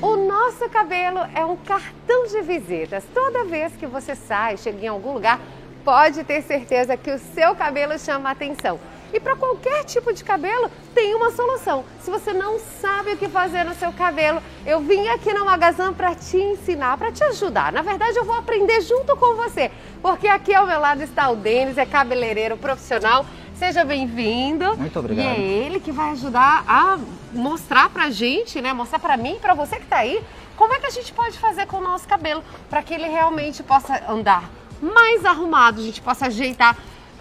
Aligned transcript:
O 0.00 0.16
nosso 0.16 0.68
cabelo 0.70 1.18
é 1.34 1.44
um 1.44 1.56
cartão 1.56 2.26
de 2.28 2.40
visitas. 2.42 3.02
Toda 3.12 3.44
vez 3.44 3.74
que 3.76 3.86
você 3.86 4.14
sai, 4.14 4.56
chega 4.56 4.84
em 4.84 4.88
algum 4.88 5.14
lugar, 5.14 5.40
pode 5.84 6.22
ter 6.22 6.42
certeza 6.42 6.96
que 6.96 7.10
o 7.10 7.18
seu 7.18 7.56
cabelo 7.56 7.98
chama 7.98 8.30
atenção. 8.30 8.78
E 9.12 9.18
para 9.18 9.34
qualquer 9.34 9.84
tipo 9.84 10.12
de 10.12 10.22
cabelo, 10.22 10.70
tem 10.94 11.14
uma 11.14 11.32
solução. 11.32 11.84
Se 12.00 12.10
você 12.10 12.32
não 12.32 12.58
sabe 12.58 13.14
o 13.14 13.16
que 13.16 13.26
fazer 13.26 13.64
no 13.64 13.74
seu 13.74 13.92
cabelo, 13.92 14.40
eu 14.64 14.80
vim 14.80 15.08
aqui 15.08 15.32
no 15.32 15.44
Magazan 15.44 15.94
para 15.94 16.14
te 16.14 16.36
ensinar, 16.36 16.96
para 16.98 17.10
te 17.10 17.24
ajudar. 17.24 17.72
Na 17.72 17.82
verdade, 17.82 18.16
eu 18.16 18.24
vou 18.24 18.36
aprender 18.36 18.80
junto 18.82 19.16
com 19.16 19.34
você, 19.34 19.72
porque 20.02 20.28
aqui 20.28 20.54
ao 20.54 20.66
meu 20.66 20.78
lado 20.78 21.02
está 21.02 21.30
o 21.30 21.36
Denis, 21.36 21.78
é 21.78 21.86
cabeleireiro 21.86 22.56
profissional. 22.56 23.24
Seja 23.58 23.84
bem-vindo. 23.84 24.76
Muito 24.76 24.98
obrigado. 24.98 25.26
E 25.26 25.28
é 25.28 25.40
ele 25.40 25.80
que 25.80 25.90
vai 25.90 26.12
ajudar 26.12 26.64
a 26.68 26.96
mostrar 27.32 27.90
pra 27.90 28.08
gente, 28.08 28.60
né? 28.60 28.72
Mostrar 28.72 29.00
pra 29.00 29.16
mim 29.16 29.34
e 29.34 29.40
pra 29.40 29.52
você 29.52 29.76
que 29.76 29.86
tá 29.86 29.98
aí, 29.98 30.22
como 30.56 30.72
é 30.72 30.78
que 30.78 30.86
a 30.86 30.90
gente 30.90 31.12
pode 31.12 31.36
fazer 31.38 31.66
com 31.66 31.78
o 31.78 31.80
nosso 31.80 32.06
cabelo 32.06 32.42
para 32.70 32.82
que 32.82 32.94
ele 32.94 33.08
realmente 33.08 33.62
possa 33.64 34.00
andar 34.08 34.48
mais 34.80 35.24
arrumado, 35.24 35.80
a 35.80 35.84
gente 35.84 36.00
possa 36.00 36.26
ajeitar 36.26 36.76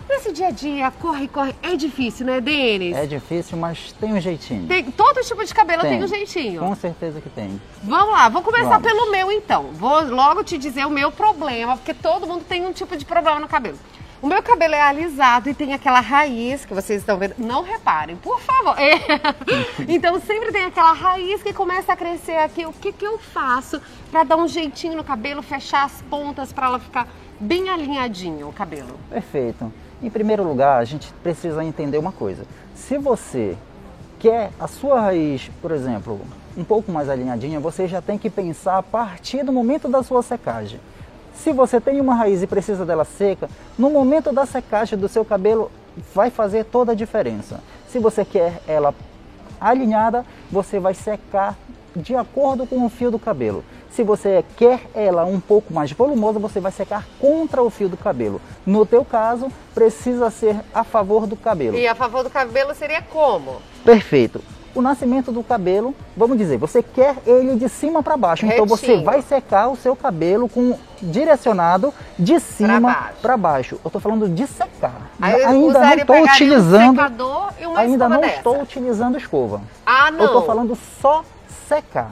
Nesse 0.10 0.32
dia 0.32 0.48
a 0.48 0.52
dia, 0.52 0.90
corre, 1.02 1.28
corre, 1.28 1.54
é 1.62 1.76
difícil, 1.76 2.26
né, 2.26 2.40
Denis? 2.40 2.96
É 2.96 3.06
difícil, 3.06 3.58
mas 3.58 3.92
tem 3.92 4.14
um 4.14 4.22
jeitinho. 4.22 4.66
Tem, 4.66 4.90
todo 4.90 5.20
tipo 5.22 5.44
de 5.44 5.54
cabelo 5.54 5.82
tem, 5.82 5.92
tem 5.92 6.04
um 6.04 6.08
jeitinho. 6.08 6.62
Com 6.62 6.74
certeza 6.76 7.20
que 7.20 7.30
tem. 7.30 7.60
Vamos 7.84 8.14
lá, 8.14 8.30
vou 8.30 8.42
começar 8.42 8.80
Vamos. 8.80 8.88
pelo 8.88 9.12
meu 9.12 9.30
então. 9.34 9.64
Vou 9.74 10.02
logo 10.04 10.46
te 10.46 10.58
dizer 10.58 10.86
o 10.86 10.90
meu 10.90 11.12
problema, 11.12 11.76
porque 11.76 11.94
todo 11.94 12.26
mundo 12.26 12.46
tem 12.48 12.66
um 12.66 12.72
tipo 12.72 12.96
de 12.96 13.04
problema 13.04 13.38
no 13.38 13.50
cabelo. 13.50 13.78
O 14.20 14.26
meu 14.26 14.42
cabelo 14.42 14.74
é 14.74 14.82
alisado 14.82 15.48
e 15.48 15.54
tem 15.54 15.76
aquela 15.76 16.00
raiz 16.00 16.66
que 16.66 16.74
vocês 16.74 17.02
estão 17.02 17.18
vendo. 17.18 17.36
Não 17.38 17.62
reparem, 17.62 18.16
por 18.16 18.40
favor. 18.42 18.76
É. 18.78 19.00
Então 19.88 20.20
sempre 20.20 20.52
tem 20.52 20.66
aquela 20.66 20.92
raiz 20.92 21.42
que 21.42 21.54
começa 21.54 21.94
a 21.94 21.96
crescer 21.96 22.38
aqui. 22.38 22.66
O 22.66 22.74
que, 22.74 22.92
que 22.92 23.06
eu 23.06 23.18
faço 23.18 23.82
para 24.12 24.24
dar 24.24 24.38
um 24.38 24.48
jeitinho 24.48 24.96
no 24.96 25.04
cabelo, 25.04 25.42
fechar 25.42 25.86
as 25.86 26.02
pontas 26.04 26.52
para 26.52 26.68
ela 26.68 26.80
ficar 26.80 27.08
bem 27.40 27.70
alinhadinho 27.70 28.48
o 28.50 28.54
cabelo? 28.54 29.00
Perfeito. 29.10 29.72
Em 30.02 30.10
primeiro 30.10 30.44
lugar, 30.44 30.80
a 30.80 30.86
gente 30.86 31.12
precisa 31.24 31.64
entender 31.64 31.98
uma 31.98 32.12
coisa. 32.12 32.46
Se 32.76 32.98
você 32.98 33.58
quer 34.20 34.52
a 34.60 34.68
sua 34.68 35.00
raiz, 35.00 35.50
por 35.62 35.72
exemplo, 35.72 36.22
um 36.56 36.64
pouco 36.64 36.92
mais 36.92 37.10
alinhadinha, 37.10 37.60
você 37.60 37.88
já 37.88 38.02
tem 38.02 38.18
que 38.18 38.30
pensar 38.30 38.78
a 38.78 38.84
partir 38.84 39.44
do 39.44 39.54
momento 39.54 39.88
da 39.88 40.04
sua 40.04 40.22
secagem. 40.22 40.80
Se 41.44 41.54
você 41.54 41.80
tem 41.80 42.02
uma 42.02 42.16
raiz 42.16 42.42
e 42.42 42.48
precisa 42.48 42.86
dela 42.86 43.06
seca, 43.06 43.50
no 43.78 43.90
momento 43.90 44.32
da 44.32 44.46
secagem 44.46 44.98
do 44.98 45.08
seu 45.08 45.24
cabelo 45.24 45.72
vai 46.14 46.30
fazer 46.30 46.66
toda 46.66 46.92
a 46.92 46.96
diferença. 46.96 47.62
Se 47.88 48.00
você 48.00 48.26
quer 48.26 48.62
ela 48.68 48.94
alinhada, 49.60 50.26
você 50.52 50.80
vai 50.80 50.94
secar 50.94 51.56
de 51.96 52.16
acordo 52.16 52.68
com 52.68 52.86
o 52.86 52.90
fio 52.90 53.10
do 53.10 53.18
cabelo. 53.18 53.64
Se 53.90 54.04
você 54.04 54.44
quer 54.56 54.82
ela 54.94 55.26
um 55.26 55.40
pouco 55.40 55.74
mais 55.74 55.92
volumosa, 55.92 56.38
você 56.38 56.60
vai 56.60 56.72
secar 56.72 57.08
contra 57.20 57.64
o 57.64 57.70
fio 57.70 57.90
do 57.90 57.98
cabelo. 57.98 58.40
No 58.66 58.86
teu 58.86 59.04
caso, 59.04 59.52
precisa 59.74 60.30
ser 60.30 60.60
a 60.74 60.84
favor 60.84 61.26
do 61.26 61.36
cabelo. 61.36 61.78
E 61.78 61.88
a 61.88 61.96
favor 61.96 62.24
do 62.24 62.30
cabelo 62.30 62.76
seria 62.76 63.02
como? 63.02 63.62
Perfeito. 63.84 64.42
O 64.78 64.82
nascimento 64.82 65.32
do 65.32 65.42
cabelo, 65.42 65.96
vamos 66.16 66.38
dizer, 66.38 66.60
você 66.60 66.84
quer 66.84 67.16
ele 67.26 67.56
de 67.56 67.68
cima 67.68 68.04
para 68.04 68.16
baixo. 68.16 68.46
Retinho. 68.46 68.64
Então 68.64 68.78
você 68.78 69.02
vai 69.02 69.24
secar 69.24 69.70
o 69.70 69.76
seu 69.76 69.96
cabelo 69.96 70.48
com 70.48 70.78
direcionado 71.02 71.92
de 72.20 72.40
cima 72.40 72.80
para 73.20 73.36
baixo. 73.36 73.38
baixo. 73.38 73.80
Eu 73.84 73.88
estou 73.88 74.00
falando 74.00 74.30
de 74.30 74.46
secar. 74.46 75.10
Aí 75.20 75.44
ainda 75.44 75.80
não 75.80 75.94
estou 75.96 76.24
utilizando. 76.24 77.02
Um 77.60 77.76
ainda 77.76 78.08
não 78.08 78.22
dessa. 78.22 78.36
estou 78.36 78.62
utilizando 78.62 79.18
escova. 79.18 79.62
Ah, 79.84 80.12
não. 80.12 80.20
Eu 80.20 80.26
estou 80.28 80.46
falando 80.46 80.78
só 81.02 81.24
secar. 81.68 82.12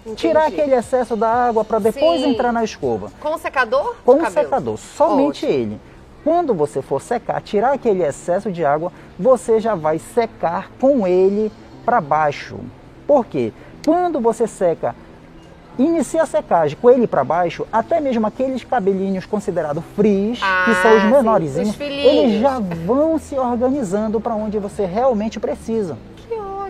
Entendi. 0.00 0.16
Tirar 0.16 0.48
aquele 0.48 0.74
excesso 0.74 1.14
da 1.14 1.28
água 1.28 1.64
para 1.64 1.78
depois 1.78 2.22
Sim. 2.22 2.30
entrar 2.30 2.52
na 2.52 2.64
escova. 2.64 3.12
Com 3.20 3.38
secador? 3.38 3.94
Com 4.04 4.20
o 4.20 4.30
secador, 4.32 4.76
somente 4.78 5.46
Ótimo. 5.46 5.52
ele. 5.52 5.80
Quando 6.24 6.54
você 6.54 6.82
for 6.82 7.00
secar, 7.00 7.40
tirar 7.40 7.72
aquele 7.72 8.02
excesso 8.02 8.50
de 8.50 8.64
água, 8.64 8.90
você 9.16 9.60
já 9.60 9.76
vai 9.76 10.00
secar 10.00 10.72
com 10.80 11.06
ele 11.06 11.52
para 11.90 12.00
baixo. 12.00 12.56
Por 13.04 13.26
quê? 13.26 13.52
Quando 13.84 14.20
você 14.20 14.46
seca, 14.46 14.94
inicia 15.76 16.22
a 16.22 16.26
secagem 16.26 16.78
com 16.80 16.88
ele 16.88 17.04
para 17.04 17.24
baixo, 17.24 17.66
até 17.72 18.00
mesmo 18.00 18.24
aqueles 18.24 18.62
cabelinhos 18.62 19.26
considerados 19.26 19.82
frios, 19.96 20.38
ah, 20.40 20.66
que 20.66 20.74
são 20.76 20.96
os 20.98 21.04
menorzinhos, 21.04 21.80
eles 21.80 22.40
já 22.40 22.60
vão 22.60 23.18
se 23.18 23.36
organizando 23.36 24.20
para 24.20 24.36
onde 24.36 24.56
você 24.60 24.86
realmente 24.86 25.40
precisa 25.40 25.98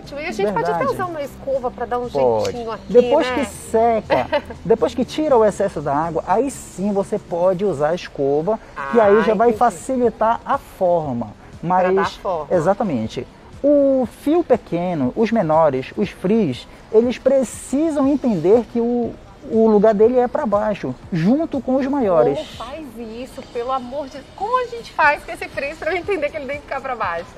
ótimo. 0.01 0.19
E 0.19 0.25
a 0.25 0.31
gente 0.31 0.45
Verdade. 0.45 0.65
pode 0.65 0.83
até 0.83 0.91
usar 0.91 1.05
uma 1.05 1.21
escova 1.21 1.69
para 1.69 1.85
dar 1.85 1.99
um 1.99 2.09
pode. 2.09 2.45
jeitinho 2.45 2.71
aqui, 2.71 2.91
Depois 2.91 3.27
né? 3.27 3.35
que 3.35 3.45
seca, 3.45 4.43
depois 4.65 4.95
que 4.95 5.05
tira 5.05 5.37
o 5.37 5.45
excesso 5.45 5.79
da 5.79 5.95
água, 5.95 6.23
aí 6.25 6.49
sim 6.49 6.91
você 6.91 7.19
pode 7.19 7.63
usar 7.63 7.89
a 7.89 7.95
escova, 7.95 8.59
ah, 8.75 8.89
que 8.91 8.99
aí 8.99 9.21
já 9.21 9.35
vai 9.35 9.53
facilitar 9.53 10.41
a 10.43 10.57
forma. 10.57 11.27
Mas 11.61 12.15
forma. 12.15 12.47
exatamente. 12.49 13.27
O 13.63 14.07
fio 14.23 14.43
pequeno, 14.43 15.13
os 15.15 15.31
menores, 15.31 15.93
os 15.95 16.09
frios, 16.09 16.67
eles 16.91 17.17
precisam 17.17 18.07
entender 18.07 18.65
que 18.73 18.79
o, 18.79 19.13
o 19.51 19.67
lugar 19.67 19.93
dele 19.93 20.17
é 20.17 20.27
para 20.27 20.45
baixo, 20.45 20.95
junto 21.13 21.61
com 21.61 21.75
os 21.75 21.85
maiores. 21.85 22.37
Como 22.37 22.69
faz 22.69 22.85
isso, 22.97 23.41
pelo 23.53 23.71
amor 23.71 24.05
de 24.05 24.13
Deus? 24.13 24.25
Como 24.35 24.63
a 24.63 24.67
gente 24.67 24.91
faz 24.91 25.23
com 25.23 25.31
esse 25.31 25.47
frio 25.47 25.75
para 25.77 25.95
entender 25.95 26.29
que 26.29 26.37
ele 26.37 26.47
tem 26.47 26.55
que 26.57 26.63
ficar 26.63 26.81
para 26.81 26.95
baixo? 26.95 27.29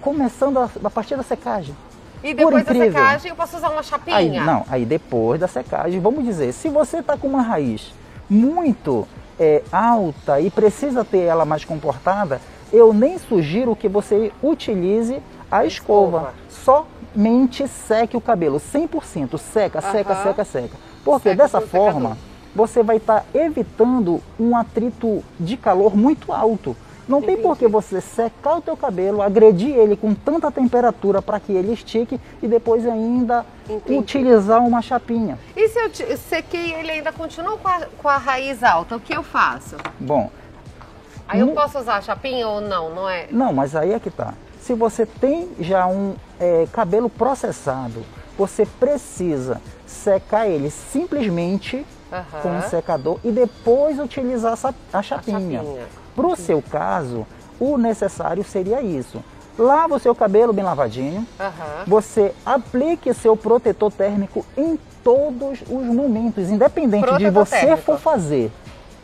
Começando 0.00 0.58
a, 0.58 0.70
a 0.84 0.90
partir 0.90 1.16
da 1.16 1.22
secagem. 1.22 1.74
E 2.22 2.32
depois 2.32 2.64
da 2.64 2.72
secagem 2.72 3.30
eu 3.30 3.36
posso 3.36 3.56
usar 3.56 3.68
uma 3.68 3.82
chapinha? 3.82 4.16
Aí, 4.16 4.30
não, 4.40 4.64
aí 4.68 4.86
depois 4.86 5.38
da 5.38 5.46
secagem, 5.48 6.00
vamos 6.00 6.24
dizer, 6.24 6.52
se 6.52 6.68
você 6.68 6.98
está 6.98 7.18
com 7.18 7.26
uma 7.26 7.42
raiz 7.42 7.92
muito 8.30 9.06
é, 9.38 9.62
alta 9.70 10.40
e 10.40 10.50
precisa 10.50 11.04
ter 11.04 11.20
ela 11.20 11.44
mais 11.44 11.64
comportada, 11.64 12.40
eu 12.72 12.94
nem 12.94 13.18
sugiro 13.18 13.76
que 13.76 13.88
você 13.88 14.32
utilize 14.42 15.20
a 15.58 15.64
escova. 15.64 16.32
escova. 16.48 16.88
Somente 17.14 17.68
seque 17.68 18.16
o 18.16 18.20
cabelo, 18.20 18.58
100%, 18.58 19.38
seca, 19.38 19.80
seca, 19.80 20.14
seca, 20.22 20.44
seca. 20.44 20.76
Porque 21.04 21.30
seca 21.30 21.42
dessa 21.42 21.60
forma, 21.60 22.18
você 22.54 22.82
vai 22.82 22.96
estar 22.96 23.20
tá 23.20 23.26
evitando 23.38 24.20
um 24.38 24.56
atrito 24.56 25.22
de 25.38 25.56
calor 25.56 25.96
muito 25.96 26.32
alto. 26.32 26.76
Não 27.06 27.18
Entendi. 27.18 27.34
tem 27.34 27.42
por 27.42 27.58
que 27.58 27.68
você 27.68 28.00
secar 28.00 28.56
o 28.56 28.62
teu 28.62 28.76
cabelo, 28.76 29.20
agredir 29.20 29.76
ele 29.76 29.94
com 29.94 30.14
tanta 30.14 30.50
temperatura 30.50 31.20
para 31.20 31.38
que 31.38 31.52
ele 31.52 31.74
estique 31.74 32.18
e 32.42 32.48
depois 32.48 32.86
ainda 32.86 33.44
Entendi. 33.68 33.98
utilizar 33.98 34.64
uma 34.64 34.80
chapinha. 34.80 35.38
E 35.54 35.68
se 35.68 35.78
eu 35.78 36.16
sequei 36.16 36.72
ele 36.72 36.92
ainda 36.92 37.12
continua 37.12 37.58
com 37.58 37.68
a, 37.68 37.80
com 37.98 38.08
a 38.08 38.16
raiz 38.16 38.62
alta, 38.62 38.96
o 38.96 39.00
que 39.00 39.14
eu 39.14 39.22
faço? 39.22 39.76
Bom... 40.00 40.30
Aí 41.26 41.40
eu 41.40 41.48
posso 41.48 41.78
usar 41.78 41.96
a 41.96 42.00
chapinha 42.02 42.46
ou 42.46 42.60
não, 42.60 42.94
não 42.94 43.08
é? 43.08 43.28
Não, 43.30 43.50
mas 43.50 43.74
aí 43.74 43.94
é 43.94 43.98
que 43.98 44.10
tá. 44.10 44.34
Se 44.64 44.72
você 44.72 45.04
tem 45.04 45.50
já 45.60 45.86
um 45.86 46.14
é, 46.40 46.66
cabelo 46.72 47.10
processado, 47.10 48.02
você 48.36 48.64
precisa 48.64 49.60
secar 49.86 50.48
ele 50.48 50.70
simplesmente 50.70 51.84
uhum. 52.10 52.40
com 52.40 52.48
um 52.48 52.62
secador 52.62 53.18
e 53.22 53.30
depois 53.30 53.98
utilizar 53.98 54.58
a 54.90 55.02
chapinha. 55.02 55.62
Para 56.16 56.26
o 56.26 56.34
seu 56.34 56.62
caso, 56.62 57.26
o 57.60 57.76
necessário 57.76 58.42
seria 58.42 58.80
isso. 58.80 59.22
Lava 59.58 59.96
o 59.96 59.98
seu 59.98 60.14
cabelo 60.14 60.54
bem 60.54 60.64
lavadinho. 60.64 61.20
Uhum. 61.38 61.84
Você 61.86 62.34
aplique 62.46 63.12
seu 63.12 63.36
protetor 63.36 63.92
térmico 63.92 64.46
em 64.56 64.78
todos 65.04 65.60
os 65.60 65.84
momentos, 65.84 66.48
independente 66.48 67.02
protetor 67.02 67.30
de 67.30 67.30
você 67.30 67.60
térmico. 67.60 67.82
for 67.82 67.98
fazer 67.98 68.50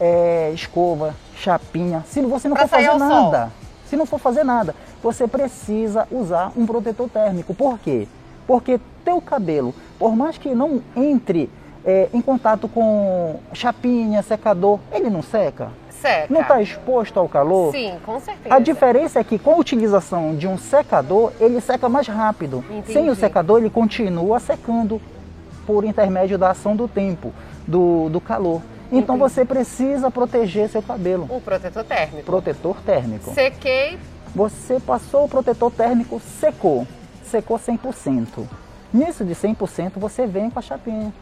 é, 0.01 0.53
escova, 0.55 1.15
chapinha. 1.37 2.03
Se 2.09 2.23
você 2.23 2.49
não 2.49 2.57
pra 2.57 2.67
for 2.67 2.77
fazer 2.77 2.99
nada, 2.99 3.39
sol. 3.39 3.51
se 3.87 3.97
não 3.97 4.07
for 4.07 4.19
fazer 4.19 4.43
nada, 4.43 4.75
você 5.03 5.27
precisa 5.27 6.07
usar 6.11 6.53
um 6.57 6.67
protetor 6.67 7.09
térmico. 7.09 7.55
Por 7.55 7.79
quê? 7.79 8.07
Porque 8.47 8.81
teu 9.05 9.21
cabelo, 9.21 9.75
por 9.99 10.15
mais 10.17 10.37
que 10.39 10.55
não 10.55 10.83
entre 10.97 11.51
é, 11.85 12.09
em 12.13 12.21
contato 12.21 12.69
com 12.69 13.41
chapinha, 13.53 14.23
secador, 14.23 14.79
ele 14.93 15.09
não 15.09 15.23
seca 15.23 15.71
seca. 16.01 16.33
Não 16.33 16.41
está 16.41 16.61
exposto 16.61 17.19
ao 17.19 17.29
calor? 17.29 17.73
Sim, 17.73 17.95
com 18.05 18.19
certeza. 18.19 18.55
A 18.55 18.59
diferença 18.59 19.21
é 19.21 19.25
que 19.25 19.39
com 19.39 19.53
a 19.53 19.57
utilização 19.57 20.35
de 20.35 20.49
um 20.49 20.57
secador, 20.57 21.33
ele 21.39 21.61
seca 21.61 21.89
mais 21.89 22.09
rápido. 22.09 22.65
Entendi. 22.71 22.93
Sem 22.93 23.11
o 23.11 23.15
secador, 23.15 23.59
ele 23.59 23.71
continua 23.71 24.41
secando 24.41 25.01
por 25.67 25.85
intermédio 25.85 26.39
da 26.39 26.51
ação 26.51 26.75
do 26.75 26.89
tempo, 26.89 27.33
do, 27.67 28.09
do 28.09 28.21
calor. 28.21 28.63
Então 28.91 29.17
Entendi. 29.17 29.19
você 29.19 29.45
precisa 29.45 30.11
proteger 30.11 30.69
seu 30.69 30.83
cabelo. 30.83 31.29
O 31.31 31.41
protetor 31.41 31.85
térmico. 31.85 32.25
Protetor 32.25 32.77
térmico. 32.85 33.33
Sequei. 33.33 33.99
Você 34.35 34.79
passou 34.81 35.25
o 35.25 35.29
protetor 35.29 35.71
térmico, 35.71 36.21
secou. 36.21 36.87
Secou 37.25 37.59
100%. 37.59 38.47
Nisso 38.93 39.25
de 39.25 39.35
100% 39.35 39.93
você 39.97 40.27
vem 40.27 40.51
com 40.51 40.59
a 40.59 40.63
chapinha 40.63 41.13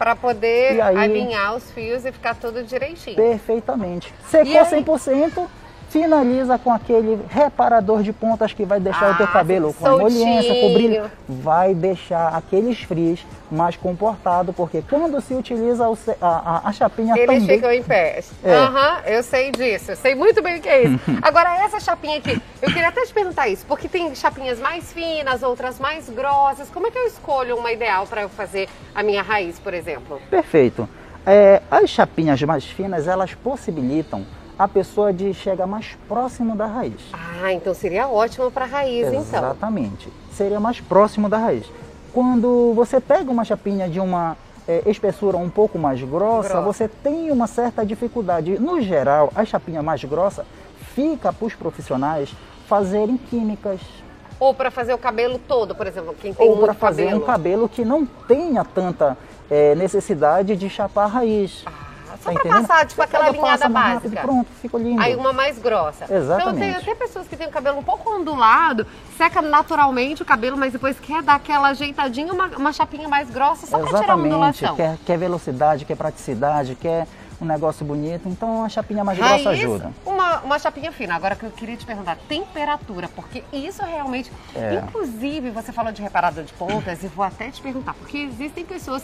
para 0.00 0.16
poder 0.16 0.80
aí, 0.80 0.96
alinhar 0.96 1.54
os 1.54 1.70
fios 1.72 2.06
e 2.06 2.10
ficar 2.10 2.34
tudo 2.34 2.64
direitinho. 2.64 3.16
Perfeitamente. 3.16 4.14
Secou 4.30 4.62
100%, 4.62 5.46
finaliza 5.90 6.56
com 6.56 6.72
aquele 6.72 7.20
reparador 7.28 8.02
de 8.02 8.12
pontas 8.12 8.52
que 8.52 8.64
vai 8.64 8.78
deixar 8.78 9.08
ah, 9.08 9.12
o 9.12 9.16
teu 9.16 9.26
ah, 9.26 9.32
cabelo 9.32 9.74
com 9.74 9.86
emoliência, 9.86 10.54
com 10.54 10.72
brilho, 10.72 11.10
vai 11.28 11.74
deixar 11.74 12.28
aqueles 12.28 12.80
frios 12.80 13.26
mais 13.50 13.76
comportado, 13.76 14.52
porque 14.52 14.82
quando 14.88 15.20
se 15.20 15.34
utiliza 15.34 15.84
a, 15.84 16.26
a, 16.26 16.68
a 16.68 16.72
chapinha 16.72 17.14
Eles 17.16 17.40
também... 17.40 17.56
ficam 17.56 17.72
em 17.72 17.82
pé. 17.82 18.22
É. 18.44 18.54
Aham, 18.54 18.78
é. 19.04 19.10
uhum, 19.10 19.16
eu 19.16 19.22
sei 19.24 19.50
disso, 19.50 19.90
eu 19.90 19.96
sei 19.96 20.14
muito 20.14 20.40
bem 20.40 20.58
o 20.58 20.60
que 20.60 20.68
é 20.68 20.84
isso. 20.84 21.00
Agora, 21.20 21.56
essa 21.64 21.80
chapinha 21.80 22.18
aqui, 22.18 22.40
eu 22.62 22.68
queria 22.68 22.88
até 22.88 23.04
te 23.04 23.12
perguntar 23.12 23.48
isso, 23.48 23.66
porque 23.66 23.88
tem 23.88 24.14
chapinhas 24.14 24.60
mais 24.60 24.92
finas, 24.92 25.42
outras 25.42 25.80
mais 25.80 26.08
grossas, 26.08 26.70
como 26.70 26.86
é 26.86 26.90
que 26.92 26.98
eu 26.98 27.06
escolho 27.08 27.56
uma 27.56 27.72
ideal 27.72 28.06
para 28.06 28.22
eu 28.22 28.28
fazer 28.28 28.68
a 28.94 29.02
minha 29.02 29.22
raiz, 29.22 29.58
por 29.58 29.74
exemplo? 29.74 30.22
Perfeito. 30.30 30.88
É, 31.26 31.60
as 31.68 31.90
chapinhas 31.90 32.40
mais 32.42 32.64
finas, 32.64 33.08
elas 33.08 33.34
possibilitam 33.34 34.24
a 34.60 34.68
pessoa 34.68 35.10
de 35.10 35.32
chegar 35.32 35.66
mais 35.66 35.96
próximo 36.06 36.54
da 36.54 36.66
raiz. 36.66 37.00
Ah, 37.14 37.50
então 37.50 37.72
seria 37.72 38.06
ótimo 38.06 38.50
para 38.50 38.66
a 38.66 38.68
raiz, 38.68 39.06
Exatamente. 39.06 39.28
então. 39.28 39.40
Exatamente. 39.40 40.12
Seria 40.32 40.60
mais 40.60 40.78
próximo 40.82 41.30
da 41.30 41.38
raiz. 41.38 41.64
Quando 42.12 42.74
você 42.74 43.00
pega 43.00 43.30
uma 43.30 43.42
chapinha 43.42 43.88
de 43.88 43.98
uma 43.98 44.36
é, 44.68 44.82
espessura 44.84 45.38
um 45.38 45.48
pouco 45.48 45.78
mais 45.78 46.02
grossa, 46.02 46.50
grossa, 46.50 46.60
você 46.60 46.88
tem 46.88 47.30
uma 47.30 47.46
certa 47.46 47.86
dificuldade. 47.86 48.58
No 48.58 48.82
geral, 48.82 49.32
a 49.34 49.46
chapinha 49.46 49.82
mais 49.82 50.04
grossa 50.04 50.44
fica 50.94 51.32
para 51.32 51.46
os 51.46 51.54
profissionais 51.54 52.30
fazerem 52.66 53.16
químicas. 53.16 53.80
Ou 54.38 54.52
para 54.52 54.70
fazer 54.70 54.92
o 54.92 54.98
cabelo 54.98 55.38
todo, 55.38 55.74
por 55.74 55.86
exemplo, 55.86 56.14
quem 56.20 56.34
tem 56.34 56.46
Ou 56.46 56.58
para 56.58 56.74
fazer 56.74 57.04
cabelo. 57.04 57.22
um 57.22 57.24
cabelo 57.24 57.66
que 57.66 57.82
não 57.82 58.04
tenha 58.04 58.62
tanta 58.62 59.16
é, 59.50 59.74
necessidade 59.74 60.54
de 60.54 60.68
chapar 60.68 61.04
a 61.04 61.06
raiz. 61.06 61.62
Ah 61.64 61.89
só 62.22 62.32
tá 62.32 62.40
para 62.40 62.60
passar, 62.60 62.86
tipo, 62.86 63.02
aquela 63.02 63.26
alinhada 63.26 63.68
básica. 63.68 63.94
Rápido, 63.94 64.20
pronto, 64.20 64.48
ficou 64.60 64.78
lindo. 64.78 65.00
Aí 65.00 65.16
uma 65.16 65.32
mais 65.32 65.58
grossa. 65.58 66.04
Exatamente. 66.04 66.48
Então 66.48 66.54
tem 66.54 66.74
até 66.74 66.94
pessoas 66.94 67.26
que 67.26 67.36
têm 67.36 67.46
o 67.46 67.50
cabelo 67.50 67.78
um 67.78 67.82
pouco 67.82 68.10
ondulado, 68.10 68.86
seca 69.16 69.40
naturalmente 69.40 70.22
o 70.22 70.24
cabelo, 70.24 70.56
mas 70.56 70.72
depois 70.72 70.98
quer 71.00 71.22
dar 71.22 71.36
aquela 71.36 71.68
ajeitadinha, 71.68 72.32
uma, 72.32 72.46
uma 72.56 72.72
chapinha 72.72 73.08
mais 73.08 73.30
grossa, 73.30 73.66
só 73.66 73.78
para 73.78 74.00
tirar 74.00 74.12
a 74.12 74.16
ondulação. 74.16 74.76
Quer, 74.76 74.98
quer 75.04 75.18
velocidade, 75.18 75.84
quer 75.84 75.96
praticidade, 75.96 76.74
quer 76.74 77.06
um 77.40 77.46
negócio 77.46 77.84
bonito, 77.86 78.28
então 78.28 78.64
a 78.64 78.68
chapinha 78.68 79.02
mais 79.02 79.18
Raiz, 79.18 79.42
grossa 79.42 79.50
ajuda. 79.50 79.92
Uma, 80.04 80.40
uma 80.40 80.58
chapinha 80.58 80.92
fina. 80.92 81.14
Agora 81.16 81.34
que 81.34 81.44
eu 81.44 81.50
queria 81.50 81.76
te 81.76 81.86
perguntar, 81.86 82.16
temperatura, 82.28 83.08
porque 83.08 83.42
isso 83.52 83.82
realmente. 83.82 84.30
É. 84.54 84.74
Inclusive, 84.74 85.50
você 85.50 85.72
falou 85.72 85.90
de 85.90 86.02
reparador 86.02 86.44
de 86.44 86.52
pontas, 86.52 87.02
e 87.02 87.08
vou 87.08 87.24
até 87.24 87.50
te 87.50 87.62
perguntar, 87.62 87.94
porque 87.94 88.18
existem 88.18 88.64
pessoas 88.64 89.02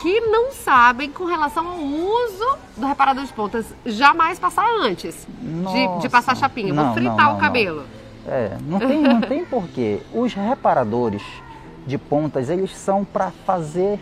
que 0.00 0.20
não 0.20 0.52
sabem 0.52 1.10
com 1.10 1.24
relação 1.24 1.66
ao 1.66 1.78
uso 1.78 2.58
do 2.76 2.86
reparador 2.86 3.24
de 3.24 3.32
pontas. 3.32 3.66
Jamais 3.86 4.38
passar 4.38 4.66
antes 4.80 5.26
de, 5.40 6.00
de, 6.00 6.08
passar 6.08 6.36
chapinha. 6.36 6.72
Não, 6.72 6.86
Vou 6.86 6.94
fritar 6.94 7.26
não, 7.26 7.36
o 7.36 7.38
cabelo. 7.38 7.84
Não. 8.26 8.32
É, 8.32 8.58
não 8.66 8.78
tem, 8.78 9.02
não 9.02 9.20
tem 9.20 9.44
porquê. 9.46 10.00
Os 10.12 10.34
reparadores 10.34 11.22
de 11.86 11.98
pontas, 11.98 12.48
eles 12.48 12.74
são 12.74 13.04
para 13.04 13.30
fazer 13.46 14.00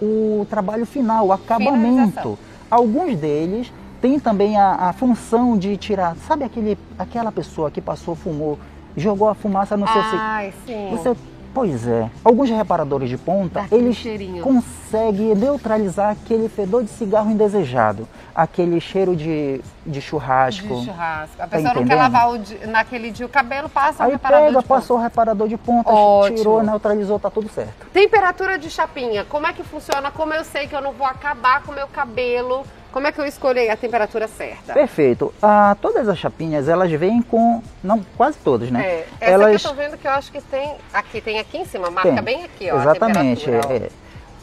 o 0.00 0.46
trabalho 0.48 0.86
final, 0.86 1.26
o 1.26 1.32
acabamento. 1.32 2.38
Alguns 2.70 3.16
deles 3.16 3.72
têm 4.00 4.18
também 4.18 4.56
a, 4.56 4.88
a, 4.88 4.92
função 4.92 5.56
de 5.56 5.76
tirar, 5.76 6.16
sabe 6.16 6.44
aquele, 6.44 6.78
aquela 6.98 7.32
pessoa 7.32 7.70
que 7.70 7.80
passou, 7.80 8.14
fumou, 8.14 8.58
jogou 8.96 9.28
a 9.28 9.34
fumaça 9.34 9.76
no 9.76 9.86
seu... 9.88 10.02
Ai, 10.02 10.52
sim. 10.66 10.90
Você 10.90 11.16
Pois 11.54 11.86
é. 11.86 12.10
Alguns 12.24 12.50
reparadores 12.50 13.08
de 13.08 13.16
ponta, 13.16 13.64
eles 13.70 13.96
cheirinho. 13.96 14.42
conseguem 14.42 15.34
neutralizar 15.36 16.10
aquele 16.10 16.48
fedor 16.48 16.82
de 16.82 16.90
cigarro 16.90 17.30
indesejado. 17.30 18.08
Aquele 18.34 18.80
cheiro 18.80 19.14
de, 19.14 19.60
de 19.86 20.00
churrasco. 20.00 20.66
De 20.66 20.84
churrasco. 20.86 21.36
A 21.40 21.46
tá 21.46 21.56
pessoa 21.56 21.72
tá 21.72 21.80
não 21.80 21.86
quer 21.86 21.94
lavar 21.94 22.30
o, 22.34 22.40
naquele 22.66 23.12
dia 23.12 23.24
o 23.24 23.28
cabelo, 23.28 23.68
passa 23.68 24.02
Aí 24.02 24.10
o 24.10 24.12
reparador 24.14 24.48
pega, 24.48 24.60
de 24.60 24.66
ponta. 24.66 24.80
passou 24.80 24.96
o 24.96 25.00
reparador 25.00 25.48
de 25.48 25.56
ponta, 25.56 25.90
Ótimo. 25.90 26.36
tirou, 26.38 26.62
neutralizou, 26.64 27.20
tá 27.20 27.30
tudo 27.30 27.48
certo. 27.48 27.86
Temperatura 27.92 28.58
de 28.58 28.68
chapinha, 28.68 29.24
como 29.24 29.46
é 29.46 29.52
que 29.52 29.62
funciona? 29.62 30.10
Como 30.10 30.34
eu 30.34 30.42
sei 30.42 30.66
que 30.66 30.74
eu 30.74 30.80
não 30.80 30.92
vou 30.92 31.06
acabar 31.06 31.62
com 31.62 31.70
o 31.70 31.74
meu 31.74 31.86
cabelo 31.86 32.64
como 32.94 33.08
é 33.08 33.12
que 33.12 33.20
eu 33.20 33.26
escolhi 33.26 33.68
a 33.68 33.76
temperatura 33.76 34.28
certa? 34.28 34.72
Perfeito. 34.72 35.34
Ah, 35.42 35.76
todas 35.82 36.08
as 36.08 36.16
chapinhas, 36.16 36.68
elas 36.68 36.88
vêm 36.92 37.20
com... 37.22 37.60
Não, 37.82 38.00
quase 38.16 38.38
todas, 38.38 38.70
né? 38.70 38.84
É, 38.84 39.06
essa 39.20 39.32
elas... 39.32 39.64
eu 39.64 39.70
tô 39.70 39.74
vendo 39.74 39.98
que 39.98 40.06
eu 40.06 40.12
acho 40.12 40.30
que 40.30 40.40
tem... 40.40 40.76
Aqui, 40.92 41.20
tem 41.20 41.40
aqui 41.40 41.58
em 41.58 41.64
cima, 41.64 41.90
marca 41.90 42.12
tem. 42.12 42.22
bem 42.22 42.44
aqui, 42.44 42.70
ó, 42.70 42.76
Exatamente, 42.76 43.50
é. 43.50 43.88